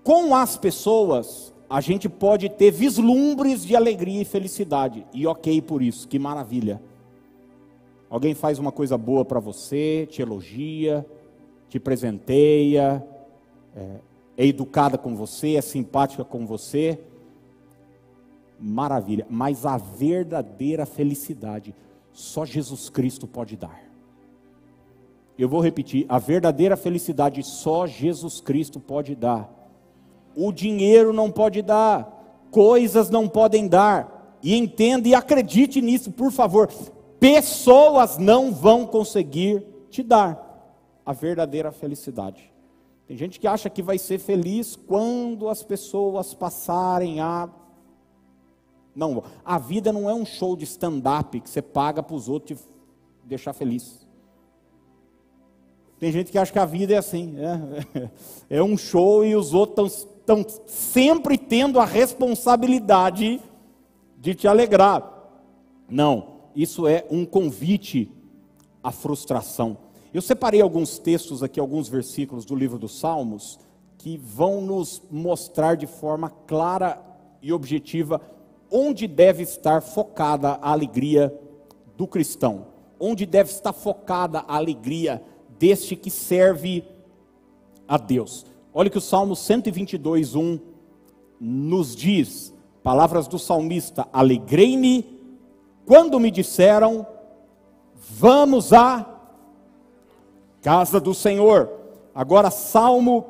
Com 0.03 0.36
as 0.36 0.57
pessoas, 0.57 1.53
a 1.69 1.79
gente 1.79 2.10
pode 2.10 2.50
ter 2.50 2.72
vislumbres 2.72 3.65
de 3.65 3.75
alegria 3.75 4.22
e 4.22 4.25
felicidade, 4.25 5.05
e 5.13 5.25
ok 5.25 5.62
por 5.62 5.81
isso, 5.81 6.07
que 6.07 6.19
maravilha. 6.19 6.81
Alguém 8.10 8.34
faz 8.34 8.60
uma 8.60 8.72
coisa 8.72 8.98
boa 8.98 9.24
para 9.24 9.39
você, 9.39 10.07
te 10.10 10.22
elogia, 10.22 11.05
te 11.69 11.79
presenteia, 11.79 13.05
é, 13.75 13.89
é 14.38 14.46
educada 14.46 14.98
com 14.98 15.15
você, 15.15 15.55
é 15.55 15.62
simpática 15.62 16.25
com 16.25 16.46
você. 16.46 17.00
Maravilha, 18.59 19.25
mas 19.29 19.65
a 19.65 19.77
verdadeira 19.77 20.85
felicidade 20.85 21.75
só 22.11 22.45
Jesus 22.45 22.89
Cristo 22.89 23.27
pode 23.27 23.55
dar. 23.55 23.87
Eu 25.37 25.47
vou 25.47 25.61
repetir: 25.61 26.05
a 26.09 26.17
verdadeira 26.17 26.75
felicidade 26.75 27.43
só 27.43 27.85
Jesus 27.85 28.41
Cristo 28.41 28.79
pode 28.79 29.15
dar. 29.15 29.53
O 30.35 30.51
dinheiro 30.51 31.13
não 31.13 31.31
pode 31.31 31.61
dar, 31.61 32.47
coisas 32.49 33.09
não 33.09 33.27
podem 33.27 33.67
dar. 33.67 34.37
E 34.41 34.55
entenda 34.55 35.07
e 35.07 35.15
acredite 35.15 35.81
nisso, 35.81 36.11
por 36.11 36.31
favor. 36.31 36.69
Pessoas 37.19 38.17
não 38.17 38.51
vão 38.51 38.85
conseguir 38.85 39.63
te 39.89 40.03
dar 40.03 40.43
a 41.05 41.13
verdadeira 41.13 41.71
felicidade. 41.71 42.51
Tem 43.07 43.15
gente 43.15 43.39
que 43.39 43.47
acha 43.47 43.69
que 43.69 43.81
vai 43.81 43.97
ser 43.97 44.19
feliz 44.19 44.75
quando 44.75 45.47
as 45.47 45.63
pessoas 45.63 46.33
passarem 46.33 47.19
a. 47.19 47.49
Não, 48.98 49.24
a 49.46 49.60
vida 49.60 49.94
não 49.94 50.10
é 50.10 50.13
um 50.16 50.25
show 50.25 50.56
de 50.56 50.63
stand-up 50.63 51.39
que 51.39 51.48
você 51.48 51.62
paga 51.62 52.01
para 52.01 52.16
os 52.16 52.27
outros 52.27 52.60
te 52.60 52.66
deixar 53.24 53.54
feliz. 53.54 54.08
Tem 56.00 56.12
gente 56.12 56.32
que 56.32 56.38
acha 56.39 56.51
que 56.51 56.58
a 56.58 56.66
vida 56.66 56.96
é 56.96 56.98
assim, 56.98 57.36
é, 57.38 58.10
é 58.58 58.63
um 58.63 58.75
show 58.75 59.24
e 59.24 59.36
os 59.36 59.54
outros 59.54 60.08
estão 60.20 60.44
sempre 60.66 61.38
tendo 61.38 61.80
a 61.80 61.86
responsabilidade 61.86 63.39
de 64.18 64.34
te 64.34 64.48
alegrar. 64.48 65.30
Não, 65.88 66.38
isso 66.56 66.88
é 66.88 67.06
um 67.12 67.24
convite 67.24 68.12
à 68.82 68.92
frustração. 68.92 69.77
Eu 70.12 70.24
separei 70.24 70.60
alguns 70.60 70.98
textos 70.98 71.44
aqui, 71.44 71.60
alguns 71.60 71.88
versículos 71.88 72.46
do 72.46 72.56
livro 72.56 72.80
dos 72.80 73.00
Salmos, 73.00 73.60
que 74.00 74.18
vão 74.18 74.60
nos 74.60 75.04
mostrar 75.12 75.75
de 75.75 75.86
forma 75.86 76.32
clara 76.48 77.00
e 77.44 77.54
objetiva 77.54 78.20
onde 78.71 79.07
deve 79.07 79.43
estar 79.43 79.81
focada 79.81 80.59
a 80.62 80.71
alegria 80.71 81.33
do 81.95 82.07
cristão, 82.07 82.67
onde 83.00 83.25
deve 83.25 83.50
estar 83.50 83.74
focada 83.74 84.43
a 84.47 84.55
alegria 84.55 85.24
deste 85.57 85.95
que 85.95 86.09
serve 86.09 86.83
a 87.88 87.97
Deus. 87.97 88.45
Olha 88.74 88.89
que 88.89 88.97
o 88.97 89.01
Salmo 89.01 89.36
122, 89.36 90.36
1 90.36 90.59
nos 91.39 91.95
diz, 91.95 92.53
palavras 92.83 93.27
do 93.27 93.39
salmista: 93.39 94.07
Alegrei-me 94.12 95.17
quando 95.86 96.19
me 96.19 96.29
disseram, 96.29 97.07
vamos 97.95 98.74
à 98.74 99.05
casa 100.62 101.00
do 101.00 101.13
Senhor. 101.13 101.71
Agora, 102.13 102.51
Salmo 102.51 103.25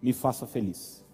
me 0.01 0.13
faça 0.13 0.47
feliz. 0.47 1.05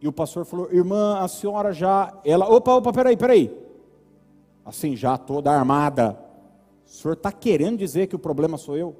E 0.00 0.08
o 0.08 0.12
pastor 0.12 0.44
falou: 0.44 0.72
Irmã, 0.72 1.18
a 1.18 1.28
senhora 1.28 1.72
já. 1.72 2.18
Ela, 2.24 2.48
opa, 2.48 2.74
opa, 2.74 2.92
peraí, 2.92 3.16
peraí 3.16 3.68
assim 4.68 4.94
já 4.94 5.16
toda 5.16 5.50
armada. 5.50 6.18
O 6.86 6.90
senhor 6.90 7.14
está 7.14 7.32
querendo 7.32 7.78
dizer 7.78 8.06
que 8.06 8.14
o 8.14 8.18
problema 8.18 8.58
sou 8.58 8.76
eu? 8.76 8.94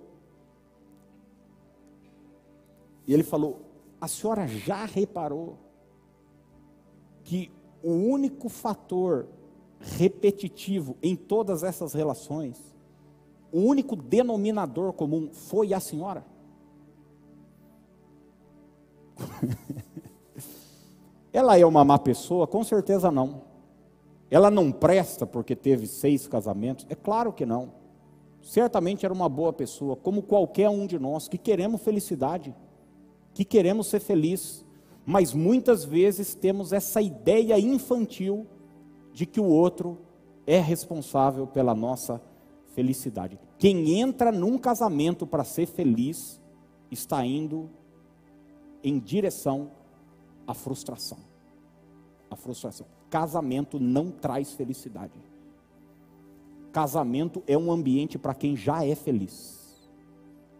E 3.06 3.12
ele 3.12 3.22
falou: 3.22 3.60
a 4.00 4.08
senhora 4.08 4.46
já 4.48 4.86
reparou 4.86 5.58
que 7.22 7.52
o 7.82 7.90
único 7.92 8.48
fator 8.48 9.26
repetitivo 9.78 10.96
em 11.02 11.14
todas 11.14 11.62
essas 11.62 11.92
relações, 11.92 12.58
o 13.52 13.60
único 13.60 13.94
denominador 13.94 14.94
comum 14.94 15.28
foi 15.30 15.74
a 15.74 15.80
senhora? 15.80 16.24
Ela 21.32 21.58
é 21.58 21.64
uma 21.64 21.84
má 21.84 21.98
pessoa? 21.98 22.46
Com 22.46 22.64
certeza 22.64 23.10
não. 23.10 23.42
Ela 24.30 24.50
não 24.50 24.70
presta 24.70 25.26
porque 25.26 25.56
teve 25.56 25.86
seis 25.86 26.26
casamentos? 26.26 26.86
É 26.88 26.94
claro 26.94 27.32
que 27.32 27.46
não. 27.46 27.72
Certamente 28.42 29.04
era 29.04 29.12
uma 29.12 29.28
boa 29.28 29.52
pessoa, 29.52 29.96
como 29.96 30.22
qualquer 30.22 30.68
um 30.68 30.86
de 30.86 30.98
nós, 30.98 31.28
que 31.28 31.38
queremos 31.38 31.82
felicidade, 31.82 32.54
que 33.34 33.44
queremos 33.44 33.88
ser 33.88 34.00
feliz, 34.00 34.64
mas 35.04 35.34
muitas 35.34 35.84
vezes 35.84 36.34
temos 36.34 36.72
essa 36.72 37.00
ideia 37.00 37.58
infantil 37.58 38.46
de 39.12 39.26
que 39.26 39.40
o 39.40 39.44
outro 39.44 39.98
é 40.46 40.58
responsável 40.58 41.46
pela 41.46 41.74
nossa 41.74 42.22
felicidade. 42.74 43.38
Quem 43.58 44.00
entra 44.00 44.30
num 44.30 44.56
casamento 44.56 45.26
para 45.26 45.44
ser 45.44 45.66
feliz 45.66 46.40
está 46.90 47.24
indo 47.24 47.68
em 48.82 48.98
direção 48.98 49.70
à 50.46 50.54
frustração. 50.54 51.18
A 52.30 52.36
frustração. 52.36 52.86
Casamento 53.10 53.78
não 53.80 54.10
traz 54.10 54.52
felicidade. 54.52 55.18
Casamento 56.72 57.42
é 57.46 57.56
um 57.56 57.72
ambiente 57.72 58.18
para 58.18 58.34
quem 58.34 58.56
já 58.56 58.84
é 58.84 58.94
feliz. 58.94 59.88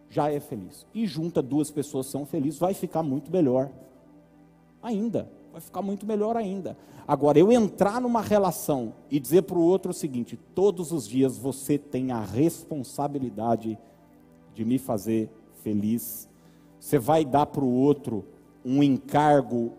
Já 0.08 0.30
é 0.30 0.40
feliz. 0.40 0.86
E 0.94 1.06
junta 1.06 1.42
duas 1.42 1.70
pessoas 1.70 2.06
que 2.06 2.12
são 2.12 2.24
felizes, 2.24 2.58
vai 2.58 2.74
ficar 2.74 3.02
muito 3.02 3.30
melhor. 3.30 3.70
Ainda. 4.82 5.30
Vai 5.52 5.60
ficar 5.60 5.82
muito 5.82 6.06
melhor 6.06 6.36
ainda. 6.36 6.76
Agora, 7.06 7.38
eu 7.38 7.50
entrar 7.50 8.00
numa 8.00 8.20
relação 8.20 8.94
e 9.10 9.18
dizer 9.18 9.42
para 9.42 9.58
o 9.58 9.62
outro 9.62 9.90
o 9.90 9.94
seguinte: 9.94 10.38
todos 10.54 10.92
os 10.92 11.06
dias 11.06 11.38
você 11.38 11.78
tem 11.78 12.12
a 12.12 12.20
responsabilidade 12.20 13.78
de 14.54 14.64
me 14.64 14.78
fazer 14.78 15.30
feliz. 15.62 16.28
Você 16.78 16.98
vai 16.98 17.24
dar 17.24 17.46
para 17.46 17.64
o 17.64 17.72
outro 17.72 18.24
um 18.64 18.82
encargo 18.82 19.72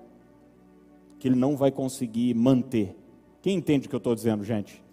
que 1.20 1.28
ele 1.28 1.36
não 1.36 1.56
vai 1.56 1.72
conseguir 1.72 2.34
manter. 2.34 2.96
Quem 3.42 3.58
entende 3.58 3.88
o 3.88 3.90
que 3.90 3.96
eu 3.96 4.00
estou 4.00 4.16
dizendo, 4.16 4.44
gente? 4.44 4.84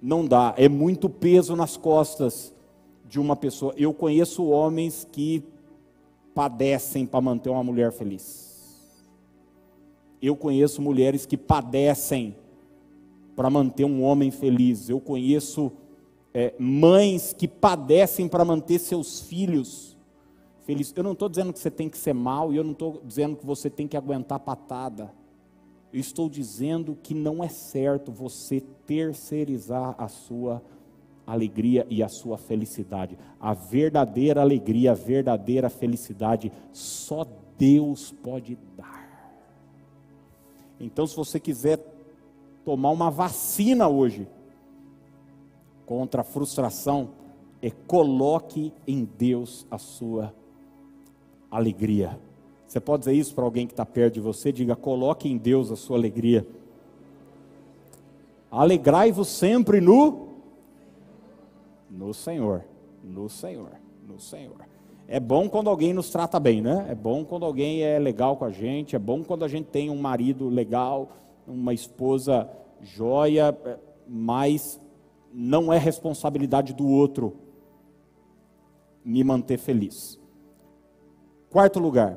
Não 0.00 0.24
dá, 0.24 0.54
é 0.56 0.68
muito 0.68 1.08
peso 1.08 1.54
nas 1.54 1.76
costas 1.76 2.54
de 3.06 3.20
uma 3.20 3.36
pessoa. 3.36 3.74
Eu 3.76 3.92
conheço 3.92 4.44
homens 4.46 5.06
que 5.10 5.44
padecem 6.34 7.04
para 7.06 7.20
manter 7.20 7.50
uma 7.50 7.62
mulher 7.62 7.92
feliz. 7.92 8.48
Eu 10.22 10.36
conheço 10.36 10.80
mulheres 10.82 11.26
que 11.26 11.36
padecem 11.36 12.36
para 13.34 13.50
manter 13.50 13.84
um 13.84 14.02
homem 14.02 14.30
feliz. 14.30 14.88
Eu 14.88 15.00
conheço 15.00 15.72
é, 16.32 16.54
mães 16.58 17.32
que 17.32 17.48
padecem 17.48 18.28
para 18.28 18.44
manter 18.44 18.78
seus 18.78 19.20
filhos 19.20 19.96
felizes. 20.70 20.92
Eu 20.96 21.02
não 21.02 21.12
estou 21.12 21.28
dizendo 21.28 21.52
que 21.52 21.58
você 21.58 21.70
tem 21.70 21.88
que 21.88 21.98
ser 21.98 22.12
mal 22.12 22.52
e 22.52 22.56
eu 22.56 22.62
não 22.62 22.72
estou 22.72 23.02
dizendo 23.04 23.36
que 23.36 23.44
você 23.44 23.68
tem 23.68 23.88
que 23.88 23.96
aguentar 23.96 24.38
patada. 24.38 25.12
Eu 25.92 25.98
estou 25.98 26.28
dizendo 26.28 26.96
que 27.02 27.12
não 27.12 27.42
é 27.42 27.48
certo 27.48 28.12
você 28.12 28.60
terceirizar 28.86 29.96
a 29.98 30.06
sua 30.06 30.62
alegria 31.26 31.84
e 31.90 32.04
a 32.04 32.08
sua 32.08 32.38
felicidade. 32.38 33.18
A 33.40 33.52
verdadeira 33.52 34.40
alegria, 34.40 34.92
a 34.92 34.94
verdadeira 34.94 35.68
felicidade, 35.68 36.52
só 36.72 37.26
Deus 37.58 38.12
pode 38.12 38.56
dar. 38.76 39.10
Então, 40.78 41.04
se 41.04 41.16
você 41.16 41.40
quiser 41.40 41.80
tomar 42.64 42.90
uma 42.90 43.10
vacina 43.10 43.88
hoje 43.88 44.28
contra 45.84 46.20
a 46.20 46.24
frustração, 46.24 47.10
é 47.60 47.70
coloque 47.70 48.72
em 48.86 49.04
Deus 49.04 49.66
a 49.68 49.76
sua 49.76 50.32
alegria. 51.50 52.18
Você 52.66 52.78
pode 52.78 53.00
dizer 53.00 53.14
isso 53.14 53.34
para 53.34 53.44
alguém 53.44 53.66
que 53.66 53.72
está 53.72 53.84
perto 53.84 54.14
de 54.14 54.20
você? 54.20 54.52
Diga: 54.52 54.76
coloque 54.76 55.28
em 55.28 55.36
Deus 55.36 55.70
a 55.70 55.76
sua 55.76 55.96
alegria. 55.96 56.46
Alegrai-vos 58.50 59.28
sempre 59.28 59.80
no 59.80 60.28
no 61.90 62.14
Senhor, 62.14 62.64
no 63.02 63.28
Senhor, 63.28 63.72
no 64.06 64.20
Senhor. 64.20 64.70
É 65.08 65.18
bom 65.18 65.48
quando 65.48 65.68
alguém 65.68 65.92
nos 65.92 66.08
trata 66.10 66.38
bem, 66.38 66.62
né? 66.62 66.86
É 66.88 66.94
bom 66.94 67.24
quando 67.24 67.44
alguém 67.44 67.82
é 67.82 67.98
legal 67.98 68.36
com 68.36 68.44
a 68.44 68.50
gente, 68.50 68.94
é 68.94 68.98
bom 68.98 69.24
quando 69.24 69.44
a 69.44 69.48
gente 69.48 69.66
tem 69.66 69.90
um 69.90 70.00
marido 70.00 70.48
legal, 70.48 71.08
uma 71.48 71.74
esposa 71.74 72.48
joia, 72.80 73.58
é, 73.64 73.76
mas 74.06 74.80
não 75.32 75.72
é 75.72 75.78
responsabilidade 75.78 76.72
do 76.72 76.86
outro 76.86 77.34
me 79.04 79.24
manter 79.24 79.58
feliz. 79.58 80.19
Quarto 81.50 81.80
lugar, 81.80 82.16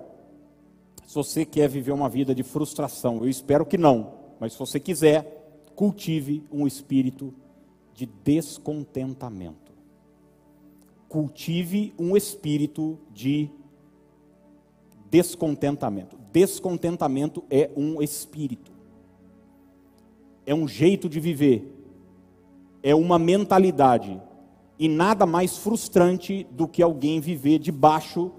se 1.08 1.16
você 1.16 1.44
quer 1.44 1.68
viver 1.68 1.92
uma 1.92 2.08
vida 2.08 2.36
de 2.36 2.44
frustração, 2.44 3.18
eu 3.18 3.28
espero 3.28 3.66
que 3.66 3.80
não, 3.80 4.14
mas 4.40 4.54
se 4.54 4.60
você 4.60 4.80
quiser, 4.80 5.62
cultive 5.76 6.44
um 6.52 6.68
espírito 6.68 7.34
de 7.96 8.06
descontentamento. 8.06 9.74
Cultive 11.10 11.96
um 11.98 12.16
espírito 12.16 13.00
de 13.12 13.50
descontentamento. 15.10 16.16
Descontentamento 16.32 17.44
é 17.50 17.72
um 17.76 18.04
espírito, 18.04 18.72
é 20.46 20.54
um 20.54 20.68
jeito 20.68 21.10
de 21.10 21.20
viver, 21.20 21.72
é 22.84 22.94
uma 22.94 23.18
mentalidade. 23.18 24.22
E 24.78 24.88
nada 24.88 25.26
mais 25.26 25.58
frustrante 25.58 26.46
do 26.52 26.68
que 26.68 26.84
alguém 26.84 27.20
viver 27.20 27.58
debaixo 27.58 28.32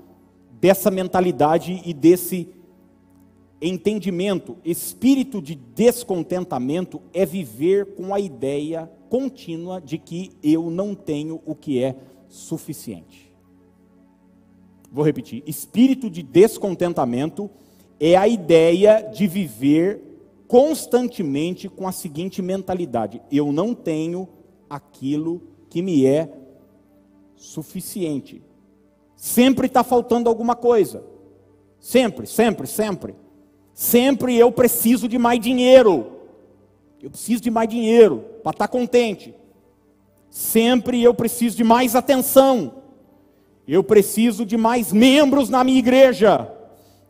dessa 0.65 0.91
mentalidade 0.91 1.83
e 1.85 1.93
desse 1.93 2.49
entendimento. 3.61 4.57
Espírito 4.65 5.43
de 5.43 5.55
descontentamento 5.55 7.03
é 7.13 7.27
viver 7.27 7.95
com 7.95 8.15
a 8.15 8.19
ideia 8.19 8.91
contínua 9.11 9.79
de 9.79 9.99
que 9.99 10.33
eu 10.43 10.71
não 10.71 10.95
tenho 10.95 11.43
o 11.45 11.55
que 11.55 11.83
é 11.83 11.95
suficiente. 12.29 13.31
Vou 14.91 15.05
repetir: 15.05 15.43
espírito 15.47 16.09
de 16.09 16.23
descontentamento 16.23 17.51
é 18.01 18.17
a 18.17 18.27
ideia 18.27 19.03
de 19.03 19.27
viver 19.27 20.01
constantemente 20.49 21.69
com 21.69 21.87
a 21.87 21.93
seguinte 21.93 22.41
mentalidade: 22.41 23.21
eu 23.31 23.53
não 23.53 23.75
tenho 23.75 24.27
aquilo 24.71 25.43
que 25.69 25.83
me 25.83 26.07
é 26.07 26.33
suficiente. 27.37 28.41
Sempre 29.25 29.69
está 29.69 29.83
faltando 29.83 30.29
alguma 30.29 30.55
coisa. 30.55 31.03
Sempre, 31.81 32.27
sempre, 32.27 32.67
sempre. 32.67 33.15
Sempre 33.73 34.37
eu 34.37 34.53
preciso 34.53 35.09
de 35.09 35.17
mais 35.17 35.41
dinheiro. 35.41 36.19
Eu 37.03 37.09
preciso 37.09 37.41
de 37.43 37.51
mais 37.51 37.67
dinheiro 37.67 38.23
para 38.43 38.51
estar 38.51 38.69
tá 38.69 38.69
contente. 38.69 39.35
Sempre 40.29 41.03
eu 41.03 41.15
preciso 41.15 41.57
de 41.57 41.65
mais 41.65 41.97
atenção. 41.97 42.83
Eu 43.67 43.83
preciso 43.83 44.45
de 44.45 44.59
mais 44.59 44.93
membros 44.93 45.49
na 45.49 45.65
minha 45.65 45.79
igreja. 45.79 46.53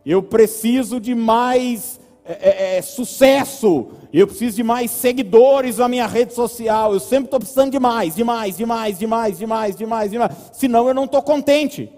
Eu 0.06 0.22
preciso 0.22 1.00
de 1.00 1.16
mais 1.16 1.98
é, 2.24 2.76
é, 2.76 2.82
sucesso, 2.82 3.88
eu 4.12 4.28
preciso 4.28 4.54
de 4.54 4.62
mais 4.62 4.92
seguidores 4.92 5.78
na 5.78 5.88
minha 5.88 6.06
rede 6.06 6.32
social, 6.32 6.92
eu 6.92 7.00
sempre 7.00 7.24
estou 7.24 7.40
precisando 7.40 7.72
de 7.72 7.80
mais, 7.80 8.14
de 8.14 8.22
mais, 8.22 8.56
de 8.56 8.64
mais, 8.64 8.98
de 9.00 9.06
mais, 9.06 9.36
de 9.36 9.46
mais, 9.46 9.76
de 9.76 9.84
mais, 9.84 10.10
de 10.12 10.18
mais, 10.18 10.32
senão 10.52 10.86
eu 10.86 10.94
não 10.94 11.06
estou 11.06 11.20
contente. 11.20 11.90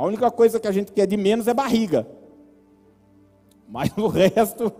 A 0.00 0.04
única 0.06 0.30
coisa 0.30 0.58
que 0.58 0.66
a 0.66 0.72
gente 0.72 0.92
quer 0.92 1.06
de 1.06 1.16
menos 1.16 1.46
é 1.46 1.54
barriga, 1.54 2.06
mas 3.68 3.90
o 3.96 4.08
resto 4.08 4.72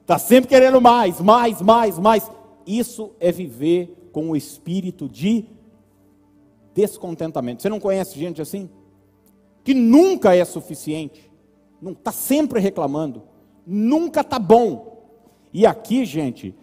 está 0.00 0.18
sempre 0.18 0.48
querendo 0.48 0.80
mais, 0.80 1.20
mais, 1.20 1.60
mais, 1.60 1.98
mais. 1.98 2.30
Isso 2.66 3.12
é 3.18 3.32
viver 3.32 4.10
com 4.12 4.30
o 4.30 4.36
espírito 4.36 5.08
de 5.08 5.46
descontentamento. 6.74 7.62
Você 7.62 7.68
não 7.68 7.80
conhece 7.80 8.18
gente 8.18 8.42
assim? 8.42 8.68
Que 9.64 9.74
nunca 9.74 10.34
é 10.34 10.44
suficiente, 10.44 11.30
está 11.82 12.12
sempre 12.12 12.60
reclamando 12.60 13.22
nunca 13.66 14.20
está 14.20 14.38
bom. 14.38 15.02
E 15.52 15.66
aqui, 15.66 16.04
gente, 16.04 16.54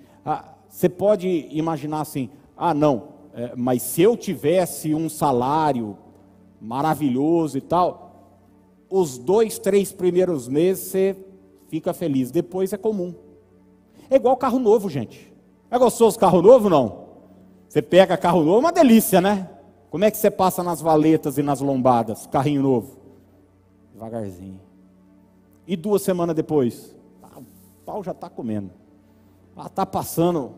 você 0.67 0.89
pode 0.89 1.47
imaginar 1.52 2.02
assim: 2.02 2.30
ah, 2.58 2.73
não, 2.73 3.10
é, 3.34 3.54
mas 3.56 3.82
se 3.82 4.02
eu 4.02 4.17
tivesse 4.17 4.93
um 4.93 5.10
salário 5.10 5.97
maravilhoso 6.62 7.58
e 7.58 7.62
tal, 7.62 8.10
os 8.89 9.17
dois, 9.17 9.60
três 9.60 9.91
primeiros 9.91 10.48
meses 10.48 10.86
você 10.86 11.15
fica 11.67 11.93
feliz, 11.93 12.32
depois 12.32 12.74
é 12.74 12.78
comum. 12.78 13.13
É 14.10 14.15
igual 14.15 14.36
carro 14.36 14.60
novo, 14.60 14.89
gente. 14.89 15.32
É 15.69 15.78
gostoso 15.78 16.17
carro 16.17 16.41
novo, 16.41 16.69
não? 16.69 17.10
Você 17.67 17.82
pega 17.82 18.17
carro 18.17 18.43
novo, 18.43 18.58
é 18.58 18.60
uma 18.60 18.72
delícia, 18.72 19.22
né? 19.22 19.48
Como 19.91 20.04
é 20.04 20.12
que 20.12 20.17
você 20.17 20.32
passa 20.32 20.63
nas 20.63 20.82
valetas 20.82 21.38
e 21.38 21.43
nas 21.43 21.62
lombadas, 21.62 22.26
carrinho 22.28 22.63
novo? 22.63 22.98
Devagarzinho. 23.93 24.60
E 25.67 25.76
duas 25.76 26.02
semanas 26.02 26.36
depois, 26.36 26.95
o 27.22 27.43
pau 27.86 28.04
já 28.04 28.12
está 28.12 28.30
comendo. 28.30 28.72
Já 29.56 29.65
está 29.65 29.86
passando, 29.86 30.52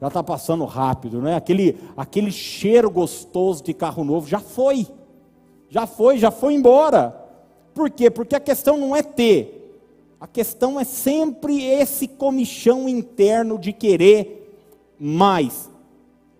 já 0.00 0.08
está 0.08 0.22
passando 0.22 0.64
rápido, 0.64 1.20
né? 1.20 1.36
Aquele, 1.36 1.78
aquele 1.96 2.32
cheiro 2.32 2.90
gostoso 2.90 3.62
de 3.62 3.72
carro 3.72 4.02
novo 4.02 4.26
já 4.26 4.40
foi. 4.40 4.88
Já 5.68 5.86
foi, 5.86 6.18
já 6.18 6.30
foi 6.30 6.54
embora. 6.54 7.14
Por 7.74 7.90
quê? 7.90 8.10
Porque 8.10 8.34
a 8.34 8.40
questão 8.40 8.76
não 8.76 8.94
é 8.94 9.02
ter. 9.02 9.80
A 10.20 10.26
questão 10.26 10.80
é 10.80 10.84
sempre 10.84 11.62
esse 11.62 12.08
comichão 12.08 12.88
interno 12.88 13.58
de 13.58 13.72
querer 13.72 14.58
mais. 14.98 15.70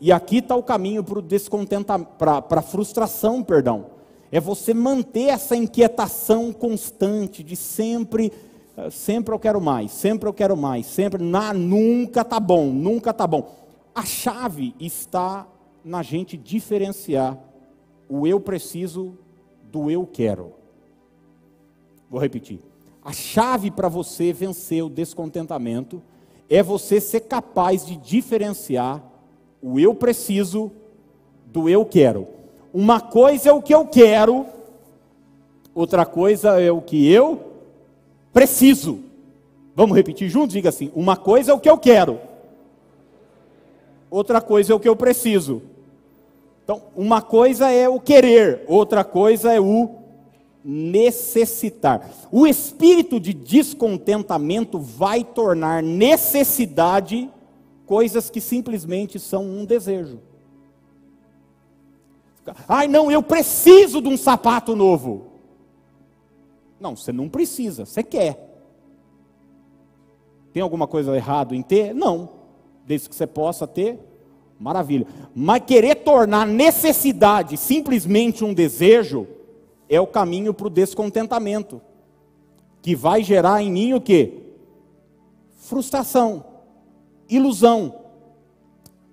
E 0.01 0.11
aqui 0.13 0.39
está 0.39 0.57
o 0.57 0.63
caminho 0.63 1.03
para 1.05 1.19
o 1.19 1.23
descontentamento, 1.23 2.11
para 2.19 2.43
a 2.51 2.63
frustração, 2.63 3.43
perdão 3.43 3.97
é 4.31 4.41
você 4.41 4.75
manter 4.75 5.29
essa 5.29 5.57
inquietação 5.57 6.53
constante 6.53 7.43
de 7.43 7.57
sempre, 7.57 8.33
eh, 8.77 8.91
sempre 8.91 9.35
eu 9.35 9.39
quero 9.39 9.61
mais, 9.61 9.93
sempre 9.93 10.29
eu 10.29 10.33
quero 10.33 10.57
mais, 10.57 10.87
sempre, 10.87 11.23
na, 11.23 11.53
nunca 11.53 12.25
tá 12.25 12.41
bom, 12.41 12.67
nunca 12.67 13.13
tá 13.13 13.27
bom. 13.27 13.55
A 13.95 14.05
chave 14.05 14.75
está 14.81 15.47
na 15.85 16.03
gente 16.03 16.37
diferenciar 16.37 17.39
o 18.09 18.27
eu 18.27 18.41
preciso 18.41 19.17
do 19.71 19.91
eu 19.91 20.07
quero. 20.07 20.53
Vou 22.11 22.21
repetir. 22.21 22.61
A 23.05 23.13
chave 23.13 23.71
para 23.71 23.89
você 23.89 24.33
vencer 24.33 24.83
o 24.83 24.91
descontentamento 24.91 26.03
é 26.49 26.63
você 26.63 27.01
ser 27.01 27.21
capaz 27.21 27.85
de 27.87 27.97
diferenciar 27.97 29.03
o 29.63 29.79
eu 29.79 29.95
preciso 29.95 30.71
do 31.47 31.69
eu 31.69 31.85
quero. 31.85 32.29
Uma 32.73 33.01
coisa 33.01 33.51
é 33.51 33.53
o 33.53 33.63
que 33.63 33.75
eu 33.75 33.87
quero, 33.87 34.47
outra 35.75 36.05
coisa 36.05 36.61
é 36.61 36.71
o 36.71 36.81
que 36.81 37.11
eu 37.11 37.41
preciso. 38.33 39.01
Vamos 39.75 39.97
repetir 39.97 40.29
juntos? 40.29 40.53
Diga 40.53 40.69
assim: 40.69 40.91
uma 40.95 41.17
coisa 41.17 41.53
é 41.53 41.55
o 41.55 41.61
que 41.61 41.71
eu 41.71 41.79
quero, 41.79 42.21
outra 44.11 44.41
coisa 44.41 44.73
é 44.73 44.77
o 44.77 44.81
que 44.81 44.89
eu 44.89 44.97
preciso. 44.97 45.63
Então, 46.67 46.83
uma 46.97 47.23
coisa 47.23 47.71
é 47.71 47.89
o 47.89 48.01
querer, 48.01 48.65
outra 48.67 49.05
coisa 49.05 49.53
é 49.53 49.61
o 49.61 49.89
necessitar. 50.65 52.11
O 52.33 52.45
espírito 52.45 53.21
de 53.21 53.33
descontentamento 53.33 54.81
vai 54.81 55.23
tornar 55.23 55.81
necessidade 55.81 57.31
coisas 57.87 58.29
que 58.29 58.41
simplesmente 58.41 59.17
são 59.21 59.45
um 59.45 59.65
desejo. 59.65 60.19
Ai, 62.67 62.89
não, 62.89 63.13
eu 63.13 63.23
preciso 63.23 64.03
de 64.03 64.09
um 64.09 64.17
sapato 64.17 64.75
novo. 64.75 65.27
Não, 66.81 66.97
você 66.97 67.13
não 67.13 67.29
precisa, 67.29 67.87
você 67.87 68.03
quer. 68.03 68.61
Tem 70.53 70.65
alguma 70.65 70.89
coisa 70.89 71.15
errada 71.15 71.55
em 71.55 71.63
ter? 71.63 71.95
Não. 71.95 72.29
Desde 72.85 73.09
que 73.09 73.15
você 73.15 73.25
possa 73.25 73.69
ter, 73.69 74.01
maravilha. 74.59 75.07
Mas 75.35 75.63
querer 75.67 75.97
tornar 75.97 76.47
necessidade 76.47 77.57
simplesmente 77.57 78.45
um 78.45 78.55
desejo 78.55 79.27
é 79.89 80.01
o 80.01 80.07
caminho 80.07 80.53
para 80.53 80.67
o 80.67 80.71
descontentamento, 80.71 81.81
que 82.83 82.95
vai 82.95 83.23
gerar 83.23 83.63
em 83.63 83.71
mim 83.71 83.93
o 83.95 84.01
quê? 84.01 84.43
Frustração, 85.57 86.45
ilusão 87.29 87.95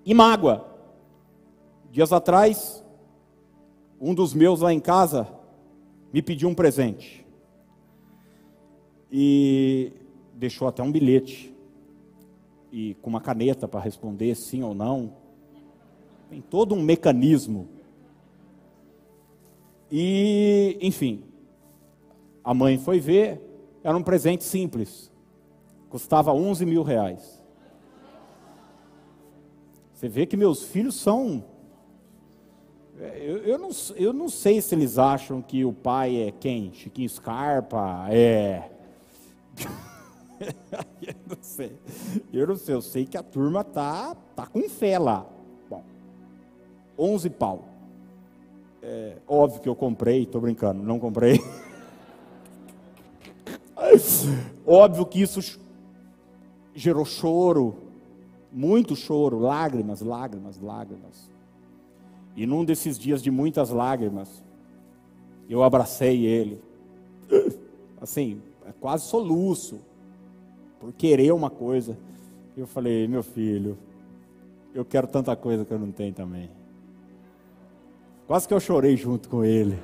e 0.06 0.14
mágoa. 0.14 0.66
Dias 1.92 2.12
atrás, 2.12 2.84
um 4.00 4.14
dos 4.14 4.34
meus 4.34 4.62
lá 4.62 4.74
em 4.74 4.80
casa 4.80 5.28
me 6.12 6.22
pediu 6.22 6.50
um 6.50 6.56
presente. 6.56 7.26
E 9.12 9.92
deixou 10.34 10.68
até 10.68 10.82
um 10.82 10.92
bilhete. 10.92 11.54
E 12.72 12.96
com 12.96 13.10
uma 13.10 13.22
caneta 13.22 13.68
para 13.68 13.80
responder 13.80 14.36
sim 14.36 14.64
ou 14.64 14.74
não. 14.74 15.23
Tem 16.34 16.42
todo 16.42 16.74
um 16.74 16.82
mecanismo. 16.82 17.70
E, 19.92 20.80
enfim, 20.82 21.24
a 22.44 22.56
mãe 22.56 22.80
foi 22.80 23.00
ver, 23.00 23.40
era 23.84 23.96
um 23.96 24.02
presente 24.02 24.44
simples. 24.44 25.12
Custava 25.92 26.34
11 26.34 26.66
mil 26.66 26.82
reais. 26.82 27.40
Você 29.94 30.10
vê 30.10 30.26
que 30.26 30.36
meus 30.36 30.64
filhos 30.64 30.96
são 30.96 31.46
é, 33.00 33.20
eu, 33.22 33.38
eu, 33.44 33.58
não, 33.60 33.70
eu 33.96 34.12
não 34.12 34.28
sei 34.28 34.60
se 34.60 34.74
eles 34.74 34.98
acham 34.98 35.40
que 35.40 35.64
o 35.64 35.72
pai 35.72 36.20
é 36.20 36.32
quem? 36.32 36.74
Chiquinho 36.74 37.10
Scarpa? 37.10 38.08
É. 38.10 38.72
eu 41.00 41.16
não 41.28 41.38
sei. 41.42 41.80
Eu 42.34 42.48
não 42.48 42.56
sei. 42.56 42.74
Eu 42.74 42.82
sei 42.82 43.06
que 43.06 43.18
a 43.18 43.22
turma 43.22 43.64
tá, 43.64 44.16
tá 44.36 44.48
com 44.48 44.68
fé 44.68 44.98
lá. 44.98 45.28
Bom, 46.96 47.14
11 47.14 47.30
pau. 47.32 47.66
É, 48.82 49.18
óbvio 49.28 49.62
que 49.62 49.70
eu 49.70 49.76
comprei, 49.76 50.24
estou 50.24 50.42
brincando, 50.42 50.84
não 50.84 51.00
comprei. 51.00 51.40
óbvio 54.66 55.06
que 55.06 55.22
isso 55.22 55.60
gerou 56.76 57.06
choro, 57.06 57.76
muito 58.52 58.96
choro, 58.96 59.40
lágrimas, 59.40 60.02
lágrimas, 60.02 60.60
lágrimas. 60.60 61.30
E 62.36 62.46
num 62.46 62.66
desses 62.66 62.98
dias 62.98 63.22
de 63.22 63.32
muitas 63.32 63.70
lágrimas, 63.70 64.44
eu 65.50 65.64
abracei 65.64 66.26
ele. 66.26 66.62
Assim, 68.02 68.42
é 68.66 68.74
quase 68.82 69.06
soluço, 69.06 69.80
por 70.80 70.92
querer 70.92 71.32
uma 71.32 71.50
coisa. 71.50 71.98
Eu 72.58 72.68
falei, 72.68 73.08
meu 73.08 73.24
filho, 73.24 73.78
eu 74.74 74.84
quero 74.84 75.08
tanta 75.08 75.36
coisa 75.36 75.64
que 75.64 75.72
eu 75.72 75.80
não 75.80 75.92
tenho 75.92 76.14
também. 76.14 76.50
Quase 78.26 78.48
que 78.48 78.54
eu 78.54 78.60
chorei 78.60 78.96
junto 78.96 79.28
com 79.28 79.44
ele. 79.44 79.78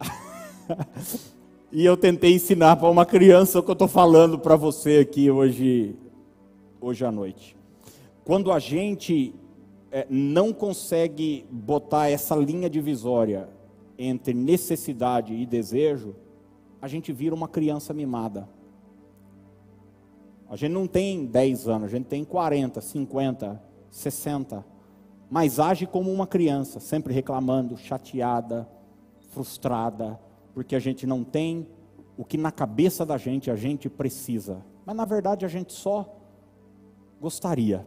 e 1.70 1.84
eu 1.84 1.96
tentei 1.96 2.34
ensinar 2.34 2.74
para 2.74 2.90
uma 2.90 3.06
criança 3.06 3.60
o 3.60 3.62
que 3.62 3.70
eu 3.70 3.74
estou 3.74 3.86
falando 3.86 4.36
para 4.36 4.56
você 4.56 4.98
aqui 4.98 5.30
hoje, 5.30 5.94
hoje 6.80 7.04
à 7.04 7.12
noite. 7.12 7.56
Quando 8.24 8.50
a 8.50 8.58
gente 8.58 9.32
é, 9.92 10.06
não 10.10 10.52
consegue 10.52 11.46
botar 11.48 12.08
essa 12.08 12.34
linha 12.34 12.68
divisória 12.68 13.48
entre 13.96 14.34
necessidade 14.34 15.34
e 15.34 15.46
desejo, 15.46 16.16
a 16.80 16.88
gente 16.88 17.12
vira 17.12 17.32
uma 17.32 17.46
criança 17.46 17.94
mimada. 17.94 18.48
A 20.50 20.56
gente 20.56 20.72
não 20.72 20.88
tem 20.88 21.26
10 21.26 21.68
anos, 21.68 21.84
a 21.84 21.96
gente 21.96 22.06
tem 22.06 22.24
40, 22.24 22.80
50, 22.80 23.62
60, 23.88 24.71
mas 25.32 25.58
age 25.58 25.86
como 25.86 26.12
uma 26.12 26.26
criança, 26.26 26.78
sempre 26.78 27.14
reclamando, 27.14 27.74
chateada, 27.74 28.68
frustrada, 29.30 30.20
porque 30.52 30.76
a 30.76 30.78
gente 30.78 31.06
não 31.06 31.24
tem 31.24 31.66
o 32.18 32.22
que 32.22 32.36
na 32.36 32.52
cabeça 32.52 33.06
da 33.06 33.16
gente 33.16 33.50
a 33.50 33.56
gente 33.56 33.88
precisa. 33.88 34.62
Mas 34.84 34.94
na 34.94 35.06
verdade 35.06 35.46
a 35.46 35.48
gente 35.48 35.72
só 35.72 36.06
gostaria. 37.18 37.86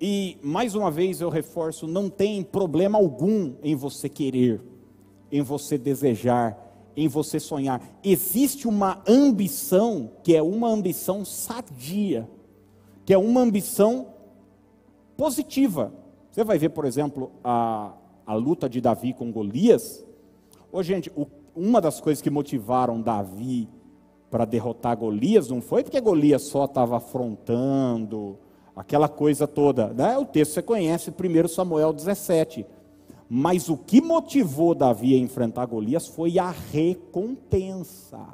E 0.00 0.38
mais 0.44 0.76
uma 0.76 0.92
vez 0.92 1.20
eu 1.20 1.28
reforço: 1.28 1.88
não 1.88 2.08
tem 2.08 2.44
problema 2.44 2.98
algum 2.98 3.54
em 3.60 3.74
você 3.74 4.08
querer, 4.08 4.62
em 5.28 5.42
você 5.42 5.76
desejar, 5.76 6.56
em 6.96 7.08
você 7.08 7.40
sonhar. 7.40 7.82
Existe 8.04 8.68
uma 8.68 9.02
ambição 9.08 10.12
que 10.22 10.36
é 10.36 10.42
uma 10.42 10.68
ambição 10.68 11.24
sadia, 11.24 12.30
que 13.04 13.12
é 13.12 13.18
uma 13.18 13.40
ambição 13.40 14.06
positiva. 15.16 16.00
Você 16.32 16.42
vai 16.42 16.56
ver, 16.56 16.70
por 16.70 16.86
exemplo, 16.86 17.30
a, 17.44 17.92
a 18.26 18.34
luta 18.34 18.66
de 18.66 18.80
Davi 18.80 19.12
com 19.12 19.30
Golias. 19.30 20.02
Ô, 20.72 20.82
gente, 20.82 21.12
o, 21.14 21.26
uma 21.54 21.78
das 21.78 22.00
coisas 22.00 22.22
que 22.22 22.30
motivaram 22.30 23.02
Davi 23.02 23.68
para 24.30 24.46
derrotar 24.46 24.96
Golias 24.96 25.50
não 25.50 25.60
foi 25.60 25.84
porque 25.84 26.00
Golias 26.00 26.40
só 26.40 26.64
estava 26.64 26.96
afrontando, 26.96 28.38
aquela 28.74 29.10
coisa 29.10 29.46
toda. 29.46 29.88
Né? 29.88 30.16
O 30.16 30.24
texto 30.24 30.52
você 30.52 30.62
conhece, 30.62 31.10
1 31.10 31.48
Samuel 31.48 31.92
17. 31.92 32.64
Mas 33.28 33.68
o 33.68 33.76
que 33.76 34.00
motivou 34.00 34.74
Davi 34.74 35.14
a 35.14 35.18
enfrentar 35.18 35.66
Golias 35.66 36.06
foi 36.06 36.38
a 36.38 36.50
recompensa. 36.50 38.26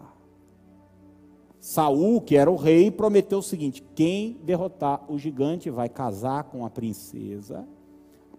Saul, 1.58 2.20
que 2.20 2.36
era 2.36 2.48
o 2.48 2.54
rei, 2.54 2.92
prometeu 2.92 3.38
o 3.38 3.42
seguinte: 3.42 3.84
quem 3.96 4.38
derrotar 4.44 5.04
o 5.08 5.18
gigante 5.18 5.68
vai 5.68 5.88
casar 5.88 6.44
com 6.44 6.64
a 6.64 6.70
princesa, 6.70 7.66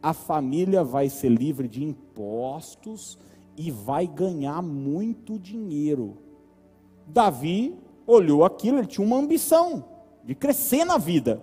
a 0.01 0.13
família 0.13 0.83
vai 0.83 1.09
ser 1.09 1.29
livre 1.29 1.67
de 1.67 1.83
impostos 1.83 3.17
e 3.57 3.69
vai 3.71 4.07
ganhar 4.07 4.61
muito 4.61 5.37
dinheiro. 5.37 6.17
Davi 7.05 7.75
olhou 8.07 8.43
aquilo, 8.43 8.77
ele 8.77 8.87
tinha 8.87 9.05
uma 9.05 9.17
ambição 9.17 9.83
de 10.23 10.35
crescer 10.35 10.85
na 10.85 10.97
vida 10.97 11.41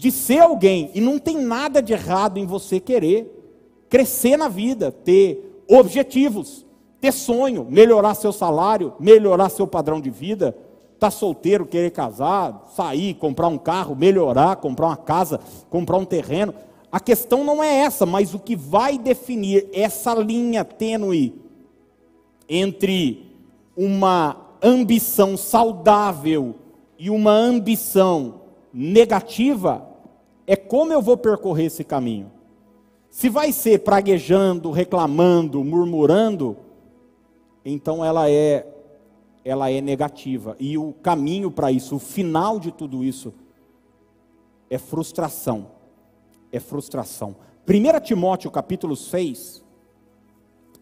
de 0.00 0.10
ser 0.10 0.38
alguém, 0.38 0.90
e 0.94 1.00
não 1.00 1.18
tem 1.18 1.36
nada 1.36 1.82
de 1.82 1.92
errado 1.92 2.38
em 2.38 2.46
você 2.46 2.80
querer 2.80 3.36
crescer 3.86 4.38
na 4.38 4.48
vida, 4.48 4.90
ter 4.90 5.62
objetivos, 5.68 6.64
ter 6.98 7.12
sonho, 7.12 7.66
melhorar 7.68 8.14
seu 8.14 8.32
salário, 8.32 8.94
melhorar 8.98 9.50
seu 9.50 9.66
padrão 9.66 10.00
de 10.00 10.08
vida, 10.08 10.56
tá 10.98 11.10
solteiro, 11.10 11.66
querer 11.66 11.90
casar, 11.90 12.66
sair, 12.74 13.12
comprar 13.12 13.48
um 13.48 13.58
carro, 13.58 13.94
melhorar, 13.94 14.56
comprar 14.56 14.86
uma 14.86 14.96
casa, 14.96 15.38
comprar 15.68 15.98
um 15.98 16.06
terreno. 16.06 16.54
A 16.90 16.98
questão 16.98 17.44
não 17.44 17.62
é 17.62 17.78
essa, 17.78 18.04
mas 18.04 18.34
o 18.34 18.38
que 18.38 18.56
vai 18.56 18.98
definir 18.98 19.68
essa 19.72 20.14
linha 20.14 20.64
tênue 20.64 21.34
entre 22.48 23.30
uma 23.76 24.36
ambição 24.62 25.36
saudável 25.36 26.56
e 26.98 27.08
uma 27.08 27.30
ambição 27.30 28.40
negativa 28.72 29.88
é 30.46 30.56
como 30.56 30.92
eu 30.92 31.00
vou 31.00 31.16
percorrer 31.16 31.66
esse 31.66 31.84
caminho. 31.84 32.30
Se 33.08 33.28
vai 33.28 33.52
ser 33.52 33.80
praguejando, 33.80 34.70
reclamando, 34.70 35.62
murmurando, 35.62 36.56
então 37.64 38.04
ela 38.04 38.28
é 38.28 38.66
ela 39.44 39.70
é 39.70 39.80
negativa. 39.80 40.56
E 40.58 40.76
o 40.76 40.92
caminho 40.92 41.50
para 41.50 41.72
isso, 41.72 41.96
o 41.96 42.00
final 42.00 42.58
de 42.58 42.70
tudo 42.70 43.02
isso 43.02 43.32
é 44.68 44.76
frustração. 44.76 45.79
É 46.52 46.58
frustração. 46.58 47.36
1 47.68 48.00
Timóteo 48.00 48.50
capítulo 48.50 48.96
6, 48.96 49.62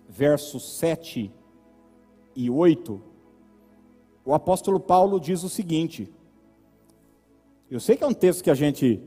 versos 0.08 0.78
7 0.78 1.30
e 2.34 2.48
8, 2.48 3.02
o 4.24 4.34
apóstolo 4.34 4.78
Paulo 4.80 5.20
diz 5.20 5.42
o 5.42 5.48
seguinte: 5.48 6.10
Eu 7.70 7.80
sei 7.80 7.96
que 7.96 8.04
é 8.04 8.06
um 8.06 8.14
texto 8.14 8.42
que 8.42 8.50
a 8.50 8.54
gente 8.54 9.02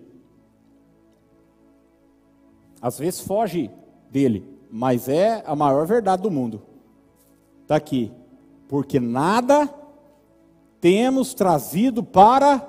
às 2.82 2.98
vezes 2.98 3.22
foge 3.22 3.70
dele, 4.10 4.46
mas 4.70 5.08
é 5.08 5.44
a 5.46 5.56
maior 5.56 5.86
verdade 5.86 6.24
do 6.24 6.32
mundo. 6.32 6.62
Está 7.62 7.76
aqui. 7.76 8.12
Porque 8.68 9.00
nada 9.00 9.74
temos 10.80 11.34
trazido 11.34 12.04
para 12.04 12.68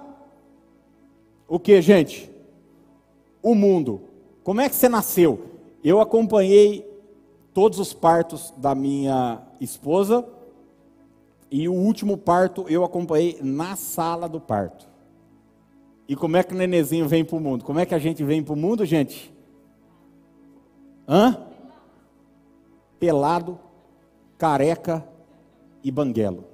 o 1.48 1.58
que, 1.58 1.80
gente? 1.82 2.31
O 3.42 3.54
mundo. 3.54 4.02
Como 4.44 4.60
é 4.60 4.68
que 4.68 4.76
você 4.76 4.88
nasceu? 4.88 5.50
Eu 5.82 6.00
acompanhei 6.00 6.88
todos 7.52 7.78
os 7.78 7.92
partos 7.92 8.52
da 8.56 8.74
minha 8.74 9.42
esposa 9.60 10.24
e 11.50 11.68
o 11.68 11.74
último 11.74 12.16
parto 12.16 12.64
eu 12.68 12.84
acompanhei 12.84 13.38
na 13.42 13.76
sala 13.76 14.28
do 14.28 14.40
parto. 14.40 14.88
E 16.08 16.16
como 16.16 16.36
é 16.36 16.42
que 16.42 16.54
o 16.54 16.56
nenenzinho 16.56 17.06
vem 17.08 17.24
para 17.24 17.36
o 17.36 17.40
mundo? 17.40 17.64
Como 17.64 17.78
é 17.78 17.86
que 17.86 17.94
a 17.94 17.98
gente 17.98 18.24
vem 18.24 18.42
para 18.42 18.54
o 18.54 18.56
mundo, 18.56 18.84
gente? 18.84 19.32
Hã? 21.06 21.36
Pelado, 22.98 23.58
careca 24.38 25.06
e 25.84 25.90
banguelo. 25.90 26.44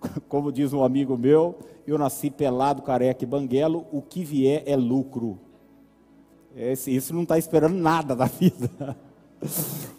Como 0.28 0.52
diz 0.52 0.72
um 0.72 0.84
amigo 0.84 1.16
meu, 1.16 1.58
eu 1.86 1.98
nasci 1.98 2.30
pelado, 2.30 2.82
careca 2.82 3.24
e 3.24 3.26
banguelo, 3.26 3.86
o 3.90 4.00
que 4.00 4.24
vier 4.24 4.62
é 4.66 4.76
lucro. 4.76 5.38
Esse, 6.54 6.94
isso 6.94 7.14
não 7.14 7.22
está 7.22 7.38
esperando 7.38 7.74
nada 7.74 8.14
da 8.14 8.26
vida. 8.28 8.96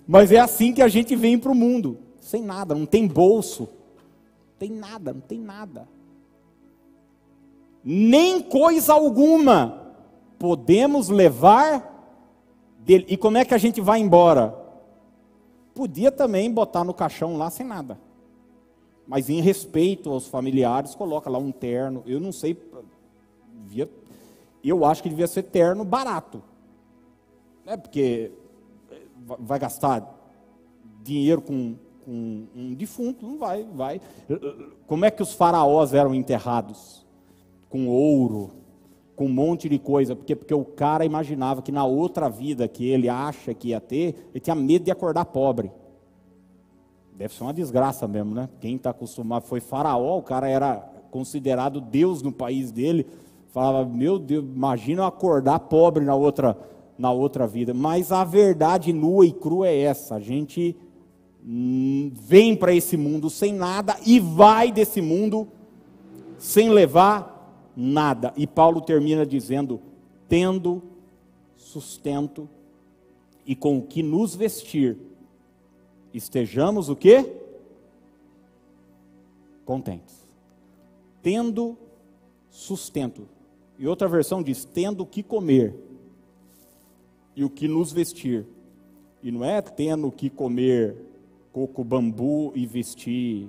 Mas 0.07 0.31
é 0.31 0.39
assim 0.39 0.73
que 0.73 0.81
a 0.81 0.87
gente 0.87 1.15
vem 1.15 1.37
para 1.37 1.51
o 1.51 1.55
mundo, 1.55 1.97
sem 2.19 2.41
nada, 2.41 2.73
não 2.73 2.85
tem 2.85 3.07
bolso, 3.07 3.63
não 3.63 4.57
tem 4.59 4.71
nada, 4.71 5.13
não 5.13 5.21
tem 5.21 5.39
nada. 5.39 5.87
Nem 7.83 8.41
coisa 8.41 8.93
alguma 8.93 9.83
podemos 10.39 11.09
levar 11.09 11.93
dele. 12.79 13.05
E 13.09 13.17
como 13.17 13.37
é 13.37 13.45
que 13.45 13.53
a 13.53 13.57
gente 13.57 13.81
vai 13.81 13.99
embora? 13.99 14.57
Podia 15.73 16.11
também 16.11 16.51
botar 16.51 16.83
no 16.83 16.93
caixão 16.93 17.37
lá 17.37 17.49
sem 17.49 17.65
nada. 17.65 17.97
Mas 19.07 19.29
em 19.29 19.41
respeito 19.41 20.09
aos 20.09 20.27
familiares, 20.27 20.95
coloca 20.95 21.29
lá 21.29 21.37
um 21.37 21.51
terno. 21.51 22.03
Eu 22.05 22.19
não 22.19 22.31
sei, 22.31 22.57
eu 24.63 24.85
acho 24.85 25.03
que 25.03 25.09
devia 25.09 25.27
ser 25.27 25.43
terno 25.43 25.83
barato. 25.83 26.41
Né? 27.65 27.75
Porque 27.77 28.31
vai 29.39 29.59
gastar 29.59 30.19
dinheiro 31.03 31.41
com, 31.41 31.75
com 32.05 32.47
um 32.55 32.73
defunto? 32.73 33.25
Não 33.25 33.37
vai, 33.37 33.63
vai. 33.63 34.01
Como 34.87 35.05
é 35.05 35.11
que 35.11 35.21
os 35.21 35.33
faraós 35.33 35.93
eram 35.93 36.15
enterrados? 36.15 37.05
Com 37.69 37.87
ouro, 37.87 38.51
com 39.15 39.25
um 39.25 39.33
monte 39.33 39.67
de 39.67 39.77
coisa. 39.77 40.15
Porque, 40.15 40.35
porque 40.35 40.53
o 40.53 40.63
cara 40.63 41.05
imaginava 41.05 41.61
que 41.61 41.71
na 41.71 41.85
outra 41.85 42.29
vida 42.29 42.67
que 42.67 42.87
ele 42.87 43.09
acha 43.09 43.53
que 43.53 43.69
ia 43.69 43.81
ter, 43.81 44.29
ele 44.31 44.39
tinha 44.39 44.55
medo 44.55 44.85
de 44.85 44.91
acordar 44.91 45.25
pobre. 45.25 45.71
Deve 47.15 47.33
ser 47.33 47.43
uma 47.43 47.53
desgraça 47.53 48.07
mesmo, 48.07 48.33
né? 48.33 48.49
Quem 48.59 48.75
está 48.75 48.89
acostumado, 48.89 49.45
foi 49.45 49.59
faraó, 49.59 50.17
o 50.17 50.23
cara 50.23 50.47
era 50.47 50.77
considerado 51.11 51.79
Deus 51.79 52.21
no 52.21 52.31
país 52.31 52.71
dele. 52.71 53.05
Falava, 53.49 53.87
meu 53.87 54.17
Deus, 54.17 54.43
imagina 54.43 55.05
acordar 55.05 55.59
pobre 55.59 56.03
na 56.03 56.15
outra 56.15 56.57
na 56.97 57.11
outra 57.11 57.47
vida. 57.47 57.73
Mas 57.73 58.11
a 58.11 58.23
verdade 58.23 58.93
nua 58.93 59.25
e 59.25 59.31
crua 59.31 59.67
é 59.67 59.81
essa: 59.81 60.15
a 60.15 60.19
gente 60.19 60.75
hum, 61.45 62.11
vem 62.13 62.55
para 62.55 62.73
esse 62.73 62.97
mundo 62.97 63.29
sem 63.29 63.53
nada 63.53 63.97
e 64.05 64.19
vai 64.19 64.71
desse 64.71 65.01
mundo 65.01 65.47
sem 66.37 66.69
levar 66.69 67.71
nada. 67.75 68.33
E 68.35 68.47
Paulo 68.47 68.81
termina 68.81 69.25
dizendo: 69.25 69.79
tendo 70.27 70.81
sustento 71.57 72.49
e 73.45 73.55
com 73.55 73.77
o 73.77 73.81
que 73.81 74.01
nos 74.01 74.35
vestir, 74.35 74.97
estejamos 76.13 76.89
o 76.89 76.95
quê? 76.95 77.25
Contentes. 79.65 80.27
Tendo 81.21 81.77
sustento. 82.49 83.27
E 83.79 83.87
outra 83.87 84.07
versão 84.07 84.43
diz: 84.43 84.65
tendo 84.65 85.01
o 85.01 85.05
que 85.05 85.23
comer 85.23 85.75
e 87.35 87.43
o 87.43 87.49
que 87.49 87.67
nos 87.67 87.91
vestir. 87.91 88.45
E 89.21 89.31
não 89.31 89.43
é 89.43 89.61
tendo 89.61 90.11
que 90.11 90.29
comer 90.29 90.95
coco 91.51 91.83
bambu 91.83 92.51
e 92.55 92.65
vestir 92.65 93.47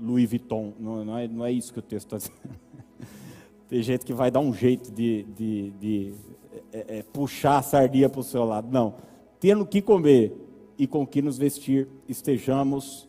Louis 0.00 0.28
Vuitton. 0.28 0.72
Não, 0.78 1.04
não, 1.04 1.18
é, 1.18 1.28
não 1.28 1.44
é 1.44 1.52
isso 1.52 1.72
que 1.72 1.78
o 1.78 1.82
texto 1.82 2.14
está 2.14 2.16
dizendo. 2.16 2.58
Tem 3.68 3.82
gente 3.82 4.04
que 4.04 4.12
vai 4.12 4.30
dar 4.30 4.40
um 4.40 4.54
jeito 4.54 4.92
de, 4.92 5.24
de, 5.24 5.70
de 5.72 6.14
é, 6.72 6.98
é, 6.98 7.02
puxar 7.02 7.58
a 7.58 7.62
sardinha 7.62 8.08
para 8.08 8.20
o 8.20 8.24
seu 8.24 8.44
lado. 8.44 8.68
Não. 8.70 8.94
Tendo 9.40 9.66
que 9.66 9.82
comer 9.82 10.32
e 10.78 10.86
com 10.86 11.06
que 11.06 11.22
nos 11.22 11.38
vestir, 11.38 11.88
estejamos 12.08 13.08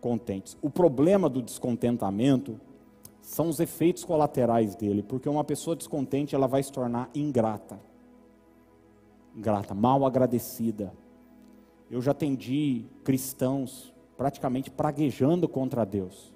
contentes. 0.00 0.56
O 0.60 0.70
problema 0.70 1.28
do 1.28 1.42
descontentamento 1.42 2.60
são 3.20 3.48
os 3.48 3.60
efeitos 3.60 4.04
colaterais 4.04 4.74
dele, 4.74 5.02
porque 5.02 5.28
uma 5.28 5.44
pessoa 5.44 5.76
descontente 5.76 6.34
ela 6.34 6.46
vai 6.46 6.62
se 6.62 6.72
tornar 6.72 7.10
ingrata 7.14 7.78
grata, 9.34 9.74
mal 9.74 10.04
agradecida. 10.04 10.92
Eu 11.90 12.00
já 12.00 12.12
atendi 12.12 12.84
cristãos 13.04 13.92
praticamente 14.16 14.70
praguejando 14.70 15.48
contra 15.48 15.84
Deus, 15.84 16.32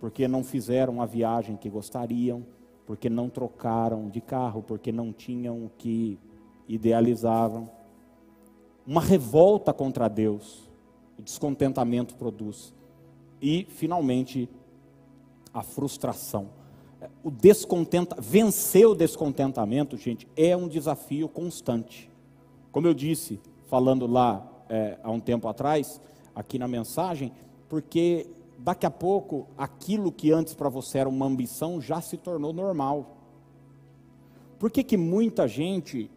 porque 0.00 0.26
não 0.26 0.42
fizeram 0.42 1.00
a 1.00 1.06
viagem 1.06 1.56
que 1.56 1.68
gostariam, 1.68 2.44
porque 2.86 3.10
não 3.10 3.28
trocaram 3.28 4.08
de 4.08 4.20
carro, 4.20 4.62
porque 4.62 4.90
não 4.90 5.12
tinham 5.12 5.64
o 5.64 5.70
que 5.76 6.18
idealizavam. 6.66 7.70
Uma 8.88 9.02
revolta 9.02 9.70
contra 9.70 10.08
Deus, 10.08 10.66
o 11.18 11.20
descontentamento 11.20 12.14
produz. 12.14 12.72
E, 13.38 13.66
finalmente, 13.68 14.48
a 15.52 15.62
frustração. 15.62 16.48
O 17.22 17.30
descontenta, 17.30 18.16
vencer 18.18 18.86
o 18.86 18.94
descontentamento, 18.94 19.94
gente, 19.98 20.26
é 20.34 20.56
um 20.56 20.66
desafio 20.66 21.28
constante. 21.28 22.10
Como 22.72 22.86
eu 22.86 22.94
disse, 22.94 23.38
falando 23.66 24.06
lá 24.06 24.50
é, 24.70 24.98
há 25.02 25.10
um 25.10 25.20
tempo 25.20 25.46
atrás, 25.48 26.00
aqui 26.34 26.58
na 26.58 26.66
mensagem, 26.66 27.30
porque 27.68 28.26
daqui 28.56 28.86
a 28.86 28.90
pouco 28.90 29.46
aquilo 29.58 30.10
que 30.10 30.32
antes 30.32 30.54
para 30.54 30.70
você 30.70 30.96
era 30.96 31.10
uma 31.10 31.26
ambição 31.26 31.78
já 31.78 32.00
se 32.00 32.16
tornou 32.16 32.54
normal. 32.54 33.18
Por 34.58 34.70
que, 34.70 34.82
que 34.82 34.96
muita 34.96 35.46
gente, 35.46 36.10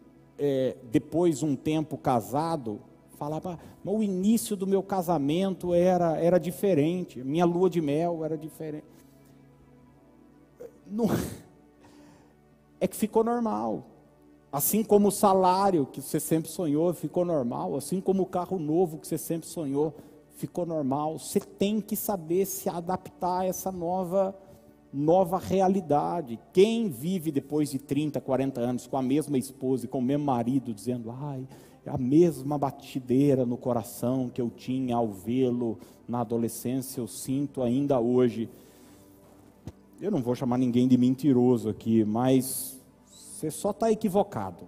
é, 0.44 0.76
depois 0.90 1.38
de 1.38 1.44
um 1.44 1.54
tempo 1.54 1.96
casado, 1.96 2.80
falava, 3.12 3.60
mas 3.84 3.94
o 3.94 4.02
início 4.02 4.56
do 4.56 4.66
meu 4.66 4.82
casamento 4.82 5.72
era, 5.72 6.18
era 6.18 6.36
diferente, 6.36 7.22
minha 7.22 7.44
lua 7.44 7.70
de 7.70 7.80
mel 7.80 8.24
era 8.24 8.36
diferente. 8.36 8.84
Não, 10.84 11.06
é 12.80 12.88
que 12.88 12.96
ficou 12.96 13.22
normal. 13.22 13.84
Assim 14.50 14.82
como 14.82 15.08
o 15.08 15.12
salário 15.12 15.86
que 15.86 16.02
você 16.02 16.18
sempre 16.18 16.50
sonhou 16.50 16.92
ficou 16.92 17.24
normal, 17.24 17.76
assim 17.76 18.00
como 18.00 18.24
o 18.24 18.26
carro 18.26 18.58
novo 18.58 18.98
que 18.98 19.06
você 19.06 19.16
sempre 19.16 19.48
sonhou 19.48 19.94
ficou 20.34 20.66
normal. 20.66 21.20
Você 21.20 21.38
tem 21.38 21.80
que 21.80 21.94
saber 21.94 22.46
se 22.46 22.68
adaptar 22.68 23.42
a 23.42 23.46
essa 23.46 23.70
nova 23.70 24.36
nova 24.92 25.38
realidade. 25.38 26.38
Quem 26.52 26.88
vive 26.88 27.30
depois 27.30 27.70
de 27.70 27.78
30, 27.78 28.20
40 28.20 28.60
anos 28.60 28.86
com 28.86 28.96
a 28.96 29.02
mesma 29.02 29.38
esposa 29.38 29.86
e 29.86 29.88
com 29.88 29.98
o 29.98 30.02
mesmo 30.02 30.24
marido 30.24 30.74
dizendo: 30.74 31.10
"Ai, 31.10 31.46
é 31.84 31.90
a 31.90 31.98
mesma 31.98 32.58
batideira 32.58 33.46
no 33.46 33.56
coração 33.56 34.28
que 34.28 34.40
eu 34.40 34.50
tinha 34.50 34.96
ao 34.96 35.08
vê-lo 35.08 35.78
na 36.06 36.20
adolescência, 36.20 37.00
eu 37.00 37.06
sinto 37.06 37.62
ainda 37.62 37.98
hoje" 37.98 38.48
eu 40.02 40.10
não 40.10 40.20
vou 40.20 40.34
chamar 40.34 40.58
ninguém 40.58 40.88
de 40.88 40.98
mentiroso 40.98 41.68
aqui, 41.68 42.04
mas 42.04 42.76
você 43.06 43.52
só 43.52 43.70
está 43.70 43.90
equivocado. 43.92 44.66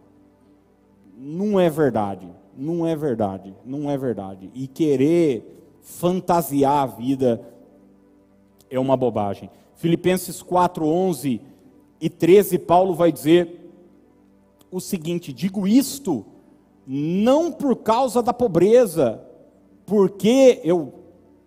Não 1.19 1.59
é 1.59 1.69
verdade, 1.69 2.29
não 2.57 2.87
é 2.87 2.95
verdade, 2.95 3.53
não 3.65 3.91
é 3.91 3.99
verdade. 3.99 4.49
E 4.55 4.69
querer 4.69 5.77
fantasiar 5.83 6.85
a 6.85 6.87
vida 6.87 7.54
é 8.75 8.81
uma 8.81 8.97
bobagem. 8.97 9.51
Filipenses 9.77 10.43
4, 10.43 10.87
11 10.87 11.41
e 12.01 12.11
13, 12.11 12.59
Paulo 12.59 12.95
vai 12.95 13.13
dizer 13.13 13.71
o 14.71 14.81
seguinte: 14.81 15.33
digo 15.33 15.67
isto 15.67 16.25
não 16.87 17.51
por 17.51 17.77
causa 17.77 18.23
da 18.23 18.33
pobreza, 18.33 19.23
porque 19.87 20.61
eu 20.65 20.93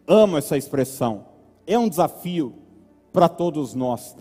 amo 0.08 0.38
essa 0.38 0.58
expressão, 0.58 1.26
é 1.66 1.78
um 1.78 1.90
desafio 1.90 2.54
para 3.12 3.28
todos 3.28 3.74
nós. 3.74 4.16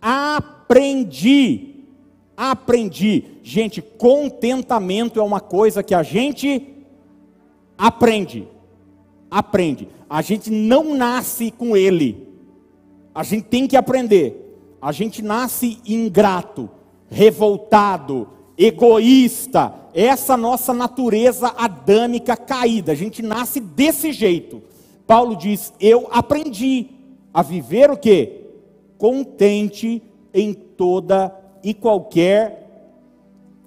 Aprendi, 0.00 1.84
aprendi. 2.36 3.24
Gente, 3.42 3.82
contentamento 3.82 5.20
é 5.20 5.22
uma 5.22 5.40
coisa 5.40 5.82
que 5.82 5.94
a 5.94 6.02
gente 6.02 6.84
aprende. 7.76 8.48
Aprende. 9.30 9.88
A 10.08 10.22
gente 10.22 10.50
não 10.50 10.96
nasce 10.96 11.50
com 11.50 11.76
ele. 11.76 12.29
A 13.14 13.22
gente 13.22 13.44
tem 13.44 13.66
que 13.66 13.76
aprender. 13.76 14.46
A 14.80 14.92
gente 14.92 15.22
nasce 15.22 15.78
ingrato, 15.84 16.70
revoltado, 17.10 18.28
egoísta. 18.56 19.74
Essa 19.92 20.36
nossa 20.36 20.72
natureza 20.72 21.52
adâmica 21.56 22.36
caída. 22.36 22.92
A 22.92 22.94
gente 22.94 23.22
nasce 23.22 23.60
desse 23.60 24.12
jeito. 24.12 24.62
Paulo 25.06 25.34
diz: 25.36 25.72
Eu 25.80 26.08
aprendi 26.12 26.88
a 27.34 27.42
viver 27.42 27.90
o 27.90 27.96
que? 27.96 28.44
Contente 28.96 30.02
em 30.32 30.52
toda 30.54 31.34
e 31.62 31.74
qualquer 31.74 32.60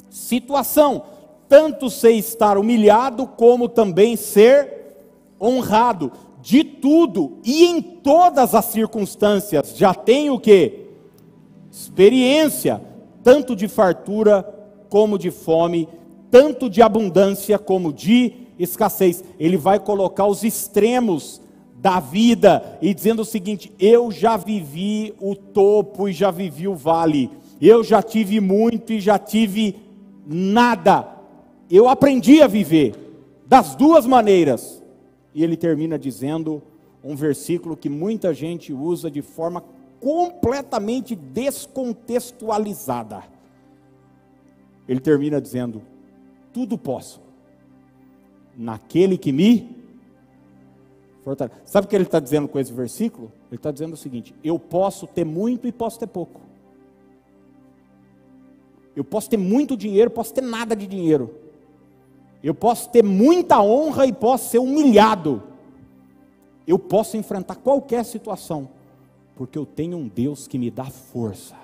situação. 0.09 1.03
Tanto 1.49 1.89
ser 1.89 2.11
estar 2.11 2.57
humilhado, 2.57 3.27
como 3.27 3.67
também 3.67 4.15
ser 4.15 4.95
honrado. 5.39 6.11
De 6.43 6.63
tudo 6.63 7.39
e 7.43 7.63
em 7.63 7.81
todas 7.81 8.53
as 8.53 8.65
circunstâncias, 8.65 9.75
já 9.75 9.95
tenho 9.95 10.33
o 10.33 10.39
que? 10.39 10.83
experiência, 11.73 12.79
tanto 13.23 13.55
de 13.55 13.67
fartura 13.67 14.43
como 14.89 15.17
de 15.17 15.31
fome, 15.31 15.89
tanto 16.29 16.69
de 16.69 16.83
abundância 16.83 17.57
como 17.57 17.91
de 17.91 18.33
escassez. 18.59 19.23
Ele 19.39 19.57
vai 19.57 19.79
colocar 19.79 20.27
os 20.27 20.43
extremos 20.43 21.41
da 21.75 21.99
vida 21.99 22.77
e 22.79 22.93
dizendo 22.93 23.23
o 23.23 23.25
seguinte: 23.25 23.73
eu 23.79 24.11
já 24.11 24.37
vivi 24.37 25.15
o 25.19 25.35
topo 25.35 26.07
e 26.07 26.13
já 26.13 26.29
vivi 26.29 26.67
o 26.67 26.75
vale. 26.75 27.31
Eu 27.59 27.83
já 27.83 28.03
tive 28.03 28.39
muito 28.39 28.93
e 28.93 28.99
já 28.99 29.17
tive 29.17 29.75
nada. 30.27 31.07
Eu 31.71 31.87
aprendi 31.87 32.41
a 32.41 32.47
viver 32.47 32.93
das 33.47 33.75
duas 33.75 34.05
maneiras. 34.05 34.82
E 35.33 35.43
ele 35.43 35.57
termina 35.57 35.97
dizendo 35.97 36.61
um 37.03 37.15
versículo 37.15 37.75
que 37.75 37.89
muita 37.89 38.33
gente 38.33 38.71
usa 38.71 39.11
de 39.11 39.21
forma 39.21 39.61
completamente 39.99 41.15
descontextualizada. 41.15 43.23
Ele 44.87 44.99
termina 44.99 45.41
dizendo: 45.41 45.81
Tudo 46.51 46.77
posso, 46.77 47.21
naquele 48.55 49.17
que 49.17 49.31
me 49.31 49.75
fortalece. 51.23 51.59
Sabe 51.65 51.85
o 51.85 51.89
que 51.89 51.95
ele 51.95 52.03
está 52.03 52.19
dizendo 52.19 52.47
com 52.47 52.59
esse 52.59 52.71
versículo? 52.71 53.31
Ele 53.49 53.55
está 53.55 53.71
dizendo 53.71 53.93
o 53.93 53.97
seguinte: 53.97 54.35
Eu 54.43 54.59
posso 54.59 55.07
ter 55.07 55.25
muito 55.25 55.67
e 55.67 55.71
posso 55.71 55.99
ter 55.99 56.07
pouco. 56.07 56.41
Eu 58.95 59.03
posso 59.03 59.29
ter 59.29 59.37
muito 59.37 59.75
dinheiro, 59.75 60.11
posso 60.11 60.33
ter 60.33 60.41
nada 60.41 60.75
de 60.75 60.85
dinheiro. 60.85 61.42
Eu 62.43 62.53
posso 62.53 62.89
ter 62.89 63.01
muita 63.01 63.61
honra 63.61 64.05
e 64.05 64.11
posso 64.11 64.49
ser 64.49 64.59
humilhado. 64.59 65.41
Eu 66.67 66.77
posso 66.77 67.15
enfrentar 67.15 67.55
qualquer 67.55 68.03
situação, 68.03 68.69
porque 69.33 69.57
eu 69.57 69.65
tenho 69.65 69.97
um 69.97 70.09
Deus 70.09 70.45
que 70.45 70.57
me 70.57 70.69
dá 70.69 70.85
força, 70.85 71.55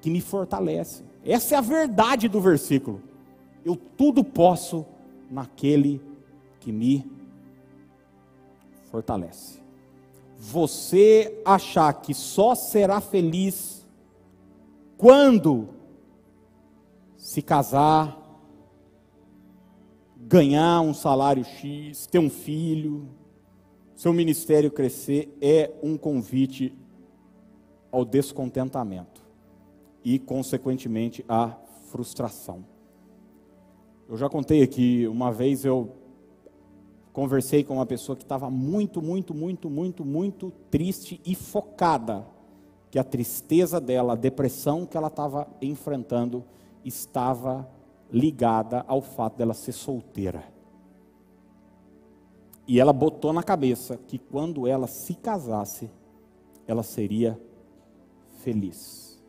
que 0.00 0.10
me 0.10 0.20
fortalece. 0.20 1.04
Essa 1.24 1.54
é 1.54 1.58
a 1.58 1.60
verdade 1.60 2.28
do 2.28 2.40
versículo. 2.40 3.00
Eu 3.64 3.76
tudo 3.76 4.24
posso 4.24 4.84
naquele 5.30 6.00
que 6.58 6.72
me 6.72 7.08
fortalece. 8.90 9.62
Você 10.36 11.40
achar 11.44 11.92
que 11.92 12.12
só 12.12 12.56
será 12.56 13.00
feliz 13.00 13.86
quando 14.98 15.68
se 17.16 17.40
casar, 17.40 18.21
ganhar 20.28 20.80
um 20.80 20.94
salário 20.94 21.44
X, 21.44 22.06
ter 22.06 22.18
um 22.18 22.30
filho, 22.30 23.08
seu 23.94 24.12
ministério 24.12 24.70
crescer, 24.70 25.36
é 25.40 25.72
um 25.82 25.96
convite 25.96 26.76
ao 27.90 28.04
descontentamento 28.04 29.22
e, 30.04 30.18
consequentemente, 30.18 31.24
à 31.28 31.56
frustração. 31.90 32.64
Eu 34.08 34.16
já 34.16 34.28
contei 34.28 34.62
aqui, 34.62 35.06
uma 35.06 35.32
vez 35.32 35.64
eu 35.64 35.96
conversei 37.12 37.62
com 37.62 37.74
uma 37.74 37.86
pessoa 37.86 38.16
que 38.16 38.22
estava 38.22 38.50
muito, 38.50 39.02
muito, 39.02 39.34
muito, 39.34 39.68
muito, 39.68 40.04
muito 40.04 40.52
triste 40.70 41.20
e 41.24 41.34
focada, 41.34 42.26
que 42.90 42.98
a 42.98 43.04
tristeza 43.04 43.80
dela, 43.80 44.14
a 44.14 44.16
depressão 44.16 44.86
que 44.86 44.96
ela 44.96 45.08
estava 45.08 45.46
enfrentando, 45.60 46.44
estava 46.84 47.68
ligada 48.12 48.84
ao 48.86 49.00
fato 49.00 49.38
dela 49.38 49.54
ser 49.54 49.72
solteira. 49.72 50.44
E 52.68 52.78
ela 52.78 52.92
botou 52.92 53.32
na 53.32 53.42
cabeça 53.42 53.98
que 54.06 54.18
quando 54.18 54.66
ela 54.66 54.86
se 54.86 55.14
casasse, 55.14 55.90
ela 56.66 56.82
seria 56.82 57.40
feliz. 58.42 59.20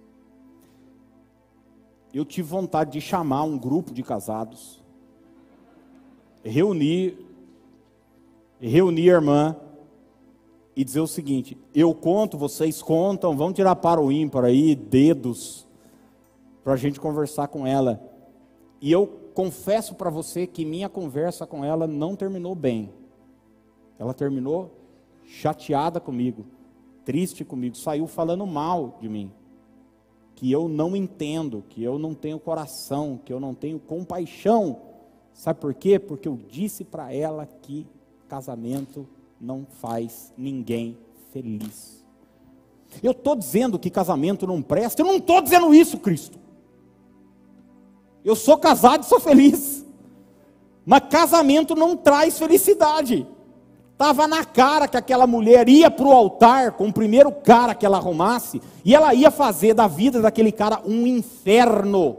Eu 2.14 2.24
tive 2.24 2.48
vontade 2.48 2.92
de 2.92 3.02
chamar 3.02 3.44
um 3.44 3.58
grupo 3.58 3.92
de 3.92 4.04
casados, 4.04 4.84
reunir, 6.44 7.18
reunir 8.60 9.10
a 9.10 9.14
irmã 9.16 9.56
e 10.76 10.84
dizer 10.84 11.00
o 11.00 11.08
seguinte: 11.08 11.58
eu 11.74 11.94
conto, 11.96 12.38
vocês 12.38 12.84
contam, 12.84 13.36
vamos 13.36 13.56
tirar 13.56 13.76
para 13.78 14.00
o 14.00 14.12
ímpar 14.12 14.46
aí, 14.46 14.76
dedos, 14.76 15.68
para 16.64 16.74
a 16.74 16.78
gente 16.78 17.00
conversar 17.00 17.48
com 17.48 17.66
ela. 17.66 18.13
E 18.84 18.92
eu 18.92 19.08
confesso 19.34 19.96
para 19.96 20.10
você 20.10 20.46
que 20.46 20.66
minha 20.66 20.90
conversa 20.90 21.48
com 21.48 21.64
ela 21.64 21.88
não 21.88 22.18
terminou 22.18 22.54
bem. 22.54 22.92
Ela 23.98 24.14
terminou 24.14 24.76
chateada 25.26 26.02
comigo, 26.02 26.46
triste 27.06 27.46
comigo, 27.46 27.78
saiu 27.78 28.08
falando 28.08 28.46
mal 28.46 28.98
de 29.00 29.08
mim. 29.08 29.32
Que 30.36 30.52
eu 30.52 30.68
não 30.68 30.98
entendo, 30.98 31.64
que 31.70 31.82
eu 31.82 31.98
não 31.98 32.14
tenho 32.14 32.38
coração, 32.38 33.18
que 33.24 33.32
eu 33.32 33.40
não 33.40 33.54
tenho 33.54 33.80
compaixão. 33.80 34.82
Sabe 35.34 35.62
por 35.62 35.74
quê? 35.74 35.98
Porque 35.98 36.28
eu 36.28 36.38
disse 36.50 36.84
para 36.84 37.14
ela 37.14 37.46
que 37.46 37.88
casamento 38.28 39.08
não 39.40 39.66
faz 39.66 40.34
ninguém 40.38 40.98
feliz. 41.32 42.04
Eu 43.02 43.14
estou 43.14 43.34
dizendo 43.34 43.80
que 43.80 43.90
casamento 43.90 44.46
não 44.46 44.62
presta, 44.62 45.02
eu 45.02 45.06
não 45.06 45.16
estou 45.16 45.42
dizendo 45.42 45.74
isso, 45.74 45.98
Cristo. 45.98 46.43
Eu 48.24 48.36
sou 48.36 48.58
casado 48.58 49.04
e 49.04 49.08
sou 49.08 49.20
feliz. 49.20 49.86
Mas 50.86 51.04
casamento 51.10 51.76
não 51.76 51.96
traz 51.96 52.38
felicidade. 52.38 53.28
Estava 53.92 54.28
na 54.28 54.44
cara 54.44 54.88
que 54.88 54.98
aquela 54.98 55.28
mulher 55.28 55.70
ia 55.70 55.90
para 55.90 56.06
o 56.06 56.12
altar 56.12 56.74
com 56.74 56.88
o 56.88 56.94
primeiro 56.94 57.32
cara 57.32 57.76
que 57.76 57.86
ela 57.86 57.98
arrumasse, 57.98 58.62
e 58.84 58.94
ela 58.94 59.14
ia 59.14 59.32
fazer 59.32 59.74
da 59.74 59.88
vida 59.88 60.22
daquele 60.22 60.52
cara 60.52 60.82
um 60.86 61.06
inferno. 61.08 62.18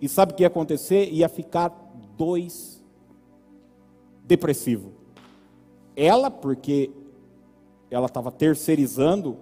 E 0.00 0.08
sabe 0.08 0.32
o 0.32 0.34
que 0.34 0.42
ia 0.42 0.48
acontecer? 0.48 1.12
Ia 1.12 1.28
ficar 1.28 1.72
dois 2.16 2.82
depressivo. 4.24 4.92
Ela, 5.94 6.30
porque 6.30 6.90
ela 7.90 8.06
estava 8.06 8.32
terceirizando 8.32 9.36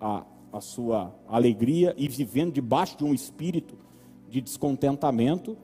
a, 0.00 0.24
a 0.52 0.60
sua 0.60 1.14
alegria 1.28 1.94
e 1.98 2.08
vivendo 2.08 2.52
debaixo 2.52 2.96
de 2.96 3.04
um 3.04 3.12
espírito 3.12 3.76
de 4.32 4.40
descontentamento, 4.40 5.58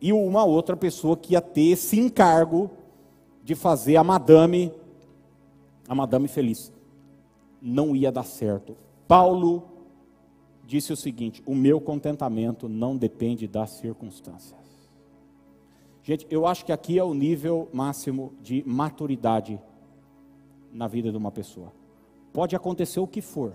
e 0.00 0.12
uma 0.12 0.44
outra 0.44 0.76
pessoa 0.76 1.16
que 1.16 1.34
ia 1.34 1.40
ter 1.40 1.70
esse 1.70 2.00
encargo 2.00 2.68
de 3.44 3.54
fazer 3.54 3.94
a 3.94 4.02
madame, 4.02 4.72
a 5.88 5.94
madame 5.94 6.26
feliz. 6.26 6.72
Não 7.62 7.94
ia 7.94 8.10
dar 8.10 8.24
certo. 8.24 8.76
Paulo 9.06 9.68
disse 10.66 10.92
o 10.92 10.96
seguinte: 10.96 11.40
o 11.46 11.54
meu 11.54 11.80
contentamento 11.80 12.68
não 12.68 12.96
depende 12.96 13.46
das 13.46 13.70
circunstâncias. 13.70 14.58
Gente, 16.02 16.26
eu 16.28 16.44
acho 16.44 16.64
que 16.64 16.72
aqui 16.72 16.98
é 16.98 17.04
o 17.04 17.14
nível 17.14 17.68
máximo 17.72 18.32
de 18.42 18.64
maturidade 18.66 19.60
na 20.72 20.88
vida 20.88 21.12
de 21.12 21.16
uma 21.16 21.30
pessoa. 21.30 21.72
Pode 22.32 22.56
acontecer 22.56 22.98
o 22.98 23.06
que 23.06 23.20
for. 23.20 23.54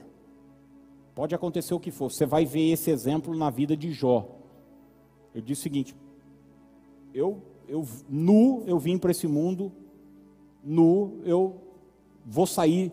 Pode 1.13 1.35
acontecer 1.35 1.73
o 1.73 1.79
que 1.81 1.91
for. 1.91 2.09
Você 2.09 2.25
vai 2.25 2.45
ver 2.45 2.71
esse 2.71 2.89
exemplo 2.89 3.35
na 3.35 3.49
vida 3.49 3.75
de 3.75 3.91
Jó. 3.91 4.42
Eu 5.33 5.41
disse 5.41 5.61
o 5.61 5.63
seguinte: 5.63 5.95
eu, 7.13 7.41
eu 7.67 7.85
nu 8.09 8.63
eu 8.65 8.77
vim 8.79 8.97
para 8.97 9.11
esse 9.11 9.27
mundo, 9.27 9.71
nu 10.63 11.19
eu 11.23 11.55
vou 12.25 12.45
sair 12.45 12.91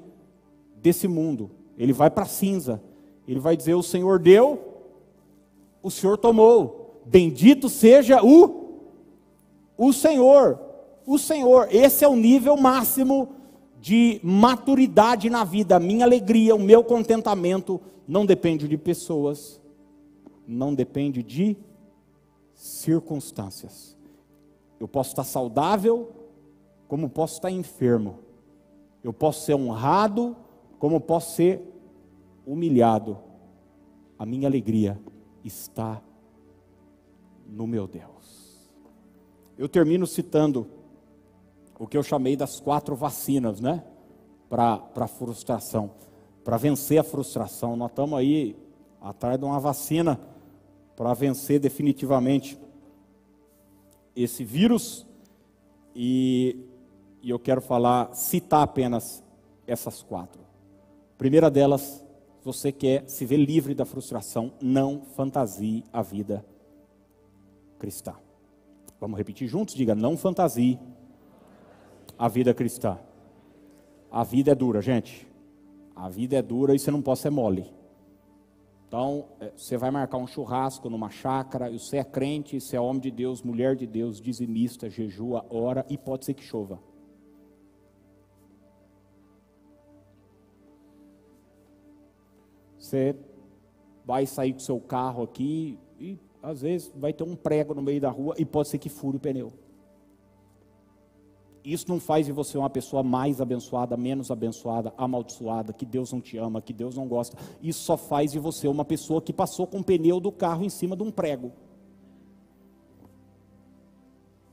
desse 0.76 1.06
mundo. 1.06 1.50
Ele 1.78 1.92
vai 1.92 2.10
para 2.10 2.24
a 2.24 2.28
cinza. 2.28 2.82
Ele 3.26 3.40
vai 3.40 3.56
dizer: 3.56 3.74
O 3.74 3.82
Senhor 3.82 4.18
deu, 4.18 4.60
o 5.82 5.90
Senhor 5.90 6.18
tomou. 6.18 7.02
Bendito 7.06 7.68
seja 7.68 8.22
o 8.22 8.60
o 9.76 9.92
Senhor. 9.92 10.60
O 11.06 11.18
Senhor. 11.18 11.68
Esse 11.70 12.04
é 12.04 12.08
o 12.08 12.14
nível 12.14 12.56
máximo 12.56 13.30
de 13.80 14.20
maturidade 14.22 15.30
na 15.30 15.42
vida. 15.42 15.80
Minha 15.80 16.04
alegria, 16.04 16.54
o 16.54 16.58
meu 16.58 16.84
contentamento 16.84 17.80
não 18.06 18.26
depende 18.26 18.68
de 18.68 18.76
pessoas, 18.76 19.58
não 20.46 20.74
depende 20.74 21.22
de 21.22 21.56
circunstâncias. 22.60 23.96
Eu 24.78 24.86
posso 24.86 25.10
estar 25.10 25.24
saudável, 25.24 26.12
como 26.86 27.08
posso 27.08 27.34
estar 27.36 27.50
enfermo. 27.50 28.18
Eu 29.02 29.14
posso 29.14 29.46
ser 29.46 29.54
honrado, 29.54 30.36
como 30.78 31.00
posso 31.00 31.36
ser 31.36 31.62
humilhado. 32.44 33.16
A 34.18 34.26
minha 34.26 34.46
alegria 34.46 35.00
está 35.42 36.02
no 37.46 37.66
meu 37.66 37.88
Deus. 37.88 38.70
Eu 39.56 39.66
termino 39.66 40.06
citando 40.06 40.66
o 41.78 41.86
que 41.86 41.96
eu 41.96 42.02
chamei 42.02 42.36
das 42.36 42.60
quatro 42.60 42.94
vacinas, 42.94 43.58
né? 43.58 43.82
Para 44.50 44.86
a 44.96 45.06
frustração. 45.06 45.92
Para 46.44 46.58
vencer 46.58 46.98
a 46.98 47.04
frustração. 47.04 47.74
Nós 47.74 47.90
estamos 47.90 48.18
aí 48.18 48.54
atrás 49.00 49.38
de 49.38 49.46
uma 49.46 49.58
vacina 49.58 50.20
para 51.00 51.14
vencer 51.14 51.58
definitivamente 51.58 52.58
esse 54.14 54.44
vírus. 54.44 55.06
E, 55.96 56.58
e 57.22 57.30
eu 57.30 57.38
quero 57.38 57.62
falar, 57.62 58.12
citar 58.12 58.62
apenas 58.62 59.24
essas 59.66 60.02
quatro. 60.02 60.42
Primeira 61.16 61.50
delas, 61.50 62.04
você 62.44 62.70
quer 62.70 63.08
se 63.08 63.24
ver 63.24 63.38
livre 63.38 63.74
da 63.74 63.86
frustração, 63.86 64.52
não 64.60 65.00
fantasie 65.16 65.84
a 65.90 66.02
vida 66.02 66.44
cristã. 67.78 68.12
Vamos 69.00 69.16
repetir 69.16 69.48
juntos? 69.48 69.74
Diga: 69.74 69.94
não 69.94 70.18
fantasie 70.18 70.78
a 72.18 72.28
vida 72.28 72.52
cristã. 72.52 72.98
A 74.12 74.22
vida 74.22 74.52
é 74.52 74.54
dura, 74.54 74.82
gente. 74.82 75.26
A 75.96 76.10
vida 76.10 76.36
é 76.36 76.42
dura 76.42 76.74
e 76.74 76.78
você 76.78 76.90
não 76.90 77.00
pode 77.00 77.20
ser 77.20 77.30
mole. 77.30 77.79
Então, 78.90 79.28
é, 79.38 79.52
você 79.56 79.76
vai 79.76 79.88
marcar 79.88 80.18
um 80.18 80.26
churrasco 80.26 80.90
numa 80.90 81.08
chácara, 81.10 81.70
e 81.70 81.78
você 81.78 81.98
é 81.98 82.04
crente, 82.04 82.60
você 82.60 82.74
é 82.74 82.80
homem 82.80 83.00
de 83.00 83.12
Deus, 83.12 83.40
mulher 83.40 83.76
de 83.76 83.86
Deus, 83.86 84.20
dizimista, 84.20 84.90
jejua, 84.90 85.46
ora, 85.48 85.86
e 85.88 85.96
pode 85.96 86.24
ser 86.24 86.34
que 86.34 86.42
chova. 86.42 86.82
Você 92.76 93.14
vai 94.04 94.26
sair 94.26 94.54
com 94.54 94.58
seu 94.58 94.80
carro 94.80 95.22
aqui 95.22 95.78
e 95.96 96.18
às 96.42 96.62
vezes 96.62 96.92
vai 96.96 97.12
ter 97.12 97.22
um 97.22 97.36
prego 97.36 97.72
no 97.72 97.82
meio 97.82 98.00
da 98.00 98.10
rua 98.10 98.34
e 98.38 98.44
pode 98.44 98.70
ser 98.70 98.78
que 98.78 98.88
fure 98.88 99.18
o 99.18 99.20
pneu. 99.20 99.52
Isso 101.64 101.86
não 101.88 102.00
faz 102.00 102.26
de 102.26 102.32
você 102.32 102.56
uma 102.56 102.70
pessoa 102.70 103.02
mais 103.02 103.40
abençoada, 103.40 103.96
menos 103.96 104.30
abençoada, 104.30 104.94
amaldiçoada, 104.96 105.72
que 105.72 105.84
Deus 105.84 106.12
não 106.12 106.20
te 106.20 106.38
ama, 106.38 106.62
que 106.62 106.72
Deus 106.72 106.96
não 106.96 107.06
gosta. 107.06 107.36
Isso 107.62 107.82
só 107.82 107.96
faz 107.96 108.32
de 108.32 108.38
você 108.38 108.66
uma 108.66 108.84
pessoa 108.84 109.20
que 109.20 109.32
passou 109.32 109.66
com 109.66 109.80
o 109.80 109.84
pneu 109.84 110.20
do 110.20 110.32
carro 110.32 110.64
em 110.64 110.70
cima 110.70 110.96
de 110.96 111.02
um 111.02 111.10
prego. 111.10 111.52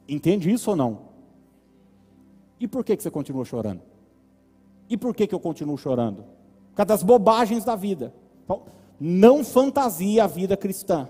Entende 0.08 0.52
isso 0.52 0.70
ou 0.72 0.76
não? 0.76 1.00
E 2.60 2.68
por 2.68 2.84
que, 2.84 2.98
que 2.98 3.04
você 3.04 3.12
continua 3.12 3.46
chorando? 3.46 3.82
E 4.90 4.98
por 4.98 5.16
que, 5.16 5.28
que 5.28 5.36
eu 5.36 5.40
continuo 5.40 5.78
chorando? 5.78 6.24
Por 6.72 6.76
causa 6.76 6.88
das 6.88 7.04
bobagens 7.04 7.64
da 7.64 7.76
vida. 7.76 8.14
Então, 8.44 8.64
não 9.00 9.44
fantasia 9.44 10.24
a 10.24 10.28
vida 10.28 10.58
cristã. 10.58 11.08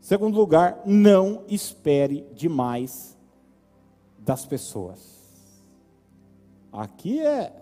Segundo 0.00 0.36
lugar, 0.36 0.82
não 0.84 1.42
espere 1.48 2.24
demais 2.32 3.15
das 4.26 4.44
pessoas. 4.44 4.98
Aqui 6.72 7.20
é. 7.20 7.52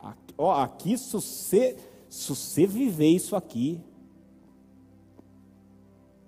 Aqui, 0.00 0.34
ó, 0.38 0.62
aqui 0.62 0.96
se 0.96 1.12
você, 1.12 1.76
se 2.08 2.28
você 2.28 2.66
viver 2.66 3.08
isso 3.08 3.34
aqui, 3.34 3.80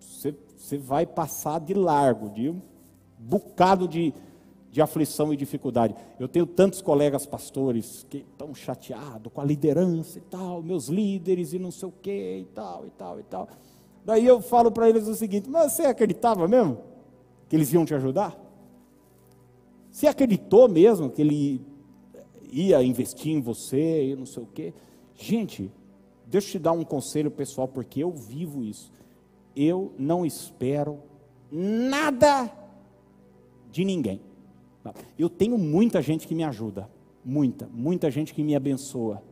você, 0.01 0.35
você 0.59 0.77
vai 0.77 1.07
passar 1.07 1.61
de 1.61 1.73
largo, 1.73 2.29
de 2.29 2.51
um 2.51 2.61
bocado 3.17 3.87
de, 3.87 4.13
de 4.69 4.83
aflição 4.83 5.33
e 5.33 5.37
dificuldade. 5.37 5.95
Eu 6.19 6.27
tenho 6.27 6.45
tantos 6.45 6.83
colegas 6.83 7.25
pastores 7.25 8.05
que 8.11 8.19
estão 8.19 8.53
chateados 8.53 9.33
com 9.33 9.41
a 9.41 9.45
liderança 9.45 10.19
e 10.19 10.23
tal, 10.23 10.61
meus 10.61 10.89
líderes 10.89 11.53
e 11.53 11.59
não 11.61 11.71
sei 11.71 11.89
o 11.89 11.93
que 11.93 12.39
e 12.41 12.45
tal, 12.53 12.85
e 12.85 12.91
tal, 12.91 13.21
e 13.21 13.23
tal. 13.23 13.49
Daí 14.05 14.27
eu 14.27 14.43
falo 14.43 14.73
para 14.73 14.89
eles 14.89 15.07
o 15.07 15.15
seguinte: 15.15 15.49
mas 15.49 15.73
você 15.73 15.83
acreditava 15.83 16.49
mesmo 16.49 16.79
que 17.49 17.55
eles 17.55 17.73
iam 17.73 17.85
te 17.85 17.95
ajudar? 17.95 18.42
Você 19.93 20.07
acreditou 20.07 20.67
mesmo 20.69 21.11
que 21.11 21.21
ele 21.21 21.61
ia 22.51 22.83
investir 22.83 23.31
em 23.31 23.43
você 23.43 24.07
e 24.07 24.17
não 24.17 24.25
sei 24.25 24.43
o 24.43 24.47
quê? 24.47 24.73
Gente, 25.15 25.71
deixa 26.27 26.49
eu 26.49 26.53
te 26.53 26.59
dar 26.59 26.73
um 26.73 26.83
conselho 26.83 27.31
pessoal, 27.31 27.69
porque 27.69 28.03
eu 28.03 28.11
vivo 28.11 28.65
isso. 28.65 28.91
Eu 29.55 29.93
não 29.99 30.25
espero 30.25 30.99
nada 31.51 32.51
de 33.71 33.85
ninguém. 33.85 34.23
Eu 35.19 35.29
tenho 35.29 35.59
muita 35.59 36.01
gente 36.01 36.27
que 36.27 36.35
me 36.35 36.43
ajuda, 36.43 36.89
muita, 37.23 37.69
muita 37.73 38.11
gente 38.11 38.33
que 38.33 38.43
me 38.43 38.57
abençoa, 38.57 39.23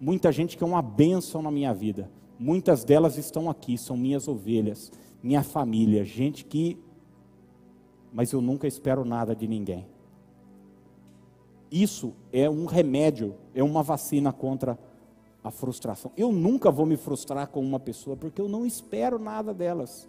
muita 0.00 0.32
gente 0.32 0.58
que 0.58 0.64
é 0.64 0.66
uma 0.66 0.82
bênção 0.82 1.40
na 1.40 1.52
minha 1.52 1.72
vida. 1.72 2.10
Muitas 2.36 2.82
delas 2.82 3.16
estão 3.16 3.48
aqui, 3.48 3.78
são 3.78 3.96
minhas 3.96 4.26
ovelhas, 4.26 4.90
minha 5.22 5.44
família, 5.44 6.04
gente 6.04 6.44
que. 6.44 6.76
Mas 8.12 8.32
eu 8.32 8.40
nunca 8.40 8.66
espero 8.66 9.04
nada 9.04 9.36
de 9.36 9.46
ninguém. 9.46 9.86
Isso 11.70 12.12
é 12.32 12.50
um 12.50 12.64
remédio, 12.64 13.34
é 13.54 13.62
uma 13.62 13.82
vacina 13.82 14.32
contra 14.32 14.78
a 15.42 15.50
frustração. 15.50 16.10
Eu 16.16 16.32
nunca 16.32 16.70
vou 16.70 16.84
me 16.84 16.96
frustrar 16.96 17.48
com 17.48 17.60
uma 17.60 17.78
pessoa 17.78 18.16
porque 18.16 18.40
eu 18.40 18.48
não 18.48 18.66
espero 18.66 19.18
nada 19.18 19.54
delas. 19.54 20.08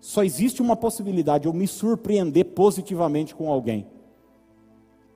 Só 0.00 0.22
existe 0.22 0.60
uma 0.60 0.76
possibilidade, 0.76 1.46
eu 1.46 1.52
me 1.52 1.66
surpreender 1.66 2.44
positivamente 2.46 3.34
com 3.34 3.50
alguém. 3.50 3.86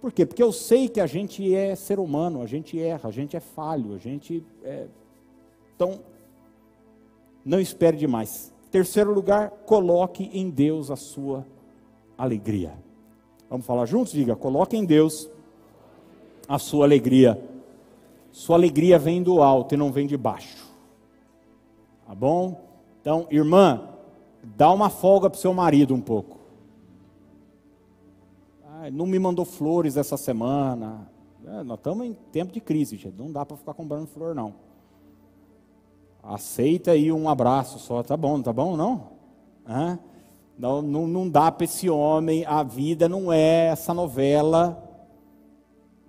Por 0.01 0.12
quê? 0.12 0.24
Porque 0.24 0.43
eu 0.43 0.53
sei 0.53 0.88
que 0.88 1.01
a 1.01 1.07
gente 1.07 1.55
é 1.55 1.74
ser 1.76 1.99
humano, 1.99 2.41
a 2.41 2.47
gente 2.47 2.80
erra, 2.80 3.09
a 3.09 3.12
gente 3.12 3.36
é 3.36 3.41
falho, 3.41 3.95
a 3.95 3.99
gente 3.99 4.43
é. 4.64 4.86
Então, 5.76 6.01
não 7.45 7.61
espere 7.61 7.97
demais. 7.97 8.53
Terceiro 8.70 9.12
lugar, 9.12 9.51
coloque 9.66 10.30
em 10.32 10.49
Deus 10.49 10.91
a 10.91 10.97
sua 10.97 11.47
alegria. 12.16 12.72
Vamos 13.51 13.66
falar 13.66 13.84
juntos? 13.84 14.12
Diga, 14.12 14.34
coloque 14.34 14.76
em 14.76 14.84
Deus 14.84 15.28
a 16.51 16.59
sua 16.59 16.85
alegria. 16.85 17.41
Sua 18.33 18.57
alegria 18.57 18.99
vem 18.99 19.23
do 19.23 19.41
alto 19.41 19.77
e 19.77 19.79
não 19.79 19.93
vem 19.93 20.05
de 20.05 20.17
baixo. 20.17 20.69
Tá 22.05 22.13
bom? 22.13 22.61
Então, 23.01 23.29
irmã, 23.31 23.89
dá 24.43 24.73
uma 24.73 24.91
folga 24.91 25.31
para 25.31 25.39
seu 25.39 25.55
marido 25.55 25.95
um 25.95 26.01
pouco. 26.01 26.39
Ah, 28.67 28.91
não 28.91 29.07
me 29.07 29.17
mandou 29.17 29.45
flores 29.45 29.97
essa 29.97 30.17
semana. 30.17 31.09
É, 31.47 31.63
nós 31.63 31.79
estamos 31.79 32.05
em 32.05 32.15
tempo 32.33 32.53
de 32.53 32.61
crise, 32.61 32.97
gente. 32.97 33.17
Não 33.17 33.31
dá 33.31 33.47
para 33.47 33.57
ficar 33.57 33.73
comprando 33.73 34.09
flor, 34.09 34.35
não. 34.35 34.55
Aceita 36.21 36.91
aí 36.91 37.13
um 37.13 37.29
abraço 37.29 37.79
só. 37.79 38.03
Tá 38.03 38.17
bom, 38.17 38.43
tá 38.43 38.53
bom, 38.53 38.77
não? 38.77 39.11
Não, 40.59 40.83
não, 40.83 41.07
não 41.07 41.29
dá 41.29 41.53
para 41.53 41.65
esse 41.65 41.89
homem. 41.89 42.45
A 42.45 42.65
vida 42.65 43.09
não 43.09 43.33
é 43.33 43.67
essa 43.67 43.95
novela 43.95 44.89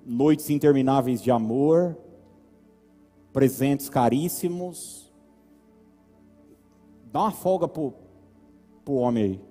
noites 0.06 0.50
intermináveis 0.50 1.22
de 1.22 1.32
amor, 1.32 1.98
presentes 3.32 3.90
caríssimos. 3.90 5.12
Dá 7.12 7.22
uma 7.22 7.32
folga 7.32 7.68
para 7.68 7.82
o 7.82 8.96
homem 8.96 9.24
aí. 9.24 9.42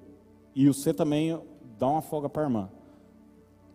E 0.54 0.66
você 0.66 0.92
também 0.92 1.38
dá 1.78 1.88
uma 1.88 2.02
folga 2.02 2.28
para 2.28 2.42
a 2.42 2.44
irmã. 2.44 2.70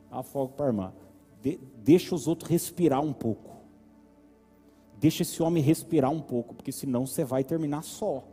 Dá 0.10 0.18
uma 0.18 0.24
folga 0.24 0.54
para 0.54 0.66
a 0.66 0.70
irmã. 0.70 0.94
De, 1.42 1.60
deixa 1.78 2.16
os 2.16 2.28
outros 2.28 2.50
respirar 2.50 3.02
um 3.02 3.14
pouco. 3.14 3.56
Deixa 4.98 5.24
esse 5.24 5.42
homem 5.44 5.62
respirar 5.62 6.12
um 6.12 6.22
pouco, 6.22 6.56
porque 6.56 6.72
senão 6.72 7.06
você 7.06 7.24
vai 7.24 7.44
terminar 7.44 7.84
só. 7.84 8.24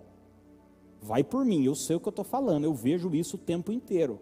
Vai 1.01 1.25
por 1.25 1.45
mim, 1.45 1.65
eu 1.65 1.75
sei 1.75 1.97
o 1.97 2.01
que 2.01 2.09
eu 2.09 2.11
estou 2.11 2.25
falando, 2.25 2.65
eu 2.65 2.73
vejo 2.73 3.13
isso 3.15 3.37
o 3.37 3.39
tempo 3.39 3.73
inteiro. 3.73 4.21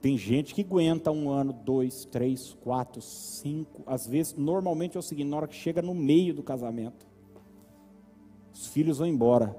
Tem 0.00 0.16
gente 0.16 0.54
que 0.54 0.62
aguenta 0.62 1.10
um 1.10 1.28
ano, 1.28 1.52
dois, 1.52 2.06
três, 2.06 2.56
quatro, 2.62 3.02
cinco. 3.02 3.82
Às 3.86 4.06
vezes, 4.06 4.34
normalmente 4.34 4.96
é 4.96 5.00
o 5.00 5.02
seguinte: 5.02 5.28
na 5.28 5.36
hora 5.36 5.48
que 5.48 5.54
chega 5.54 5.82
no 5.82 5.94
meio 5.94 6.32
do 6.32 6.42
casamento, 6.42 7.06
os 8.52 8.66
filhos 8.66 8.98
vão 8.98 9.06
embora. 9.06 9.54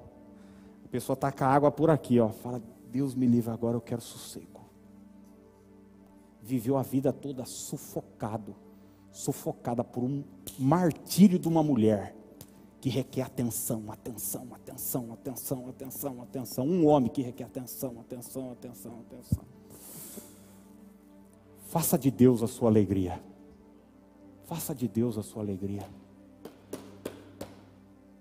A 0.83 0.87
pessoa 0.87 1.13
está 1.13 1.31
com 1.31 1.43
a 1.43 1.47
água 1.47 1.71
por 1.71 1.91
aqui, 1.91 2.19
ó. 2.19 2.29
Fala, 2.29 2.61
Deus 2.91 3.13
me 3.13 3.27
livre, 3.27 3.51
agora 3.51 3.77
eu 3.77 3.81
quero 3.81 4.01
sossego. 4.01 4.61
Viveu 6.41 6.75
a 6.75 6.81
vida 6.81 7.13
toda 7.13 7.45
sufocado, 7.45 8.55
sufocada 9.11 9.83
por 9.83 10.03
um 10.03 10.23
martírio 10.57 11.37
de 11.37 11.47
uma 11.47 11.61
mulher 11.61 12.15
que 12.81 12.89
requer 12.89 13.21
atenção, 13.21 13.91
atenção, 13.91 14.47
atenção, 14.51 15.13
atenção, 15.13 15.69
atenção, 15.69 16.21
atenção. 16.23 16.67
Um 16.67 16.87
homem 16.87 17.11
que 17.11 17.21
requer 17.21 17.43
atenção, 17.43 17.99
atenção, 17.99 18.51
atenção, 18.51 18.99
atenção. 19.07 19.60
Faça 21.71 21.97
de 21.97 22.11
Deus 22.11 22.43
a 22.43 22.47
sua 22.47 22.67
alegria. 22.69 23.23
Faça 24.43 24.75
de 24.75 24.89
Deus 24.89 25.17
a 25.17 25.23
sua 25.23 25.41
alegria. 25.41 25.87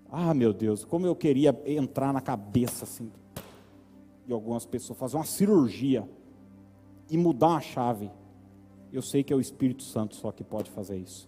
Ah, 0.09 0.33
meu 0.33 0.53
Deus, 0.53 0.85
como 0.85 1.05
eu 1.05 1.13
queria 1.13 1.61
entrar 1.65 2.13
na 2.13 2.21
cabeça 2.21 2.85
assim 2.85 3.11
de 4.25 4.31
algumas 4.31 4.65
pessoas, 4.65 4.97
fazer 4.97 5.17
uma 5.17 5.25
cirurgia 5.25 6.09
e 7.09 7.17
mudar 7.17 7.57
a 7.57 7.59
chave. 7.59 8.09
Eu 8.89 9.01
sei 9.01 9.21
que 9.21 9.33
é 9.33 9.35
o 9.35 9.41
Espírito 9.41 9.83
Santo 9.83 10.15
só 10.15 10.31
que 10.31 10.45
pode 10.45 10.71
fazer 10.71 10.95
isso. 10.95 11.27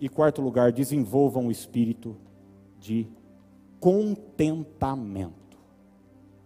E 0.00 0.08
quarto 0.08 0.40
lugar, 0.40 0.72
desenvolvam 0.72 1.48
o 1.48 1.50
espírito 1.50 2.16
de 2.80 3.06
contentamento. 3.78 5.58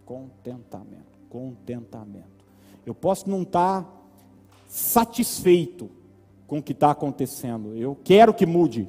Contentamento, 0.04 1.20
contentamento. 1.28 2.44
Eu 2.84 2.92
posso 2.92 3.30
não 3.30 3.42
estar 3.42 3.84
tá 3.84 4.01
satisfeito 4.72 5.90
com 6.46 6.56
o 6.56 6.62
que 6.62 6.72
está 6.72 6.90
acontecendo. 6.92 7.76
Eu 7.76 7.94
quero 8.02 8.32
que 8.32 8.46
mude. 8.46 8.88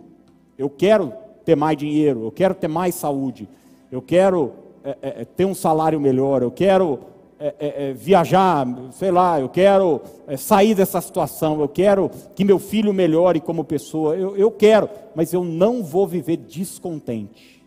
Eu 0.58 0.70
quero 0.70 1.12
ter 1.44 1.58
mais 1.58 1.78
dinheiro. 1.78 2.24
Eu 2.24 2.32
quero 2.32 2.56
ter 2.56 2.70
mais 2.70 2.96
saúde. 2.96 3.50
Eu 3.92 4.02
quero 4.02 4.54
é, 4.82 4.98
é, 5.02 5.22
é 5.22 5.26
ter 5.26 5.44
um 5.44 5.54
salário 5.54 6.00
melhor. 6.00 6.42
Eu 6.42 6.52
quero 6.52 7.00
é, 7.38 7.56
é, 7.60 7.90
é, 7.90 7.94
viajar, 7.94 8.66
sei 8.94 9.12
lá, 9.12 9.42
eu 9.42 9.50
quero 9.50 10.00
sair 10.38 10.74
dessa 10.74 11.02
situação, 11.02 11.60
eu 11.60 11.68
quero 11.68 12.10
que 12.34 12.46
meu 12.46 12.58
filho 12.58 12.94
melhore 12.94 13.42
como 13.42 13.66
pessoa, 13.66 14.16
eu, 14.16 14.38
eu 14.38 14.50
quero, 14.50 14.90
mas 15.14 15.34
eu 15.34 15.44
não 15.44 15.84
vou 15.84 16.08
viver 16.08 16.38
descontente. 16.38 17.62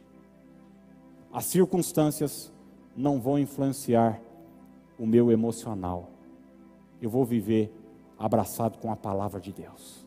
As 1.31 1.45
circunstâncias 1.45 2.51
não 2.97 3.21
vão 3.21 3.39
influenciar 3.39 4.19
o 4.99 5.07
meu 5.07 5.31
emocional. 5.31 6.09
Eu 7.03 7.11
vou 7.11 7.27
viver 7.27 7.71
abraçado 8.19 8.79
com 8.79 8.91
a 8.91 8.97
palavra 8.97 9.41
de 9.41 9.53
Deus. 9.53 10.06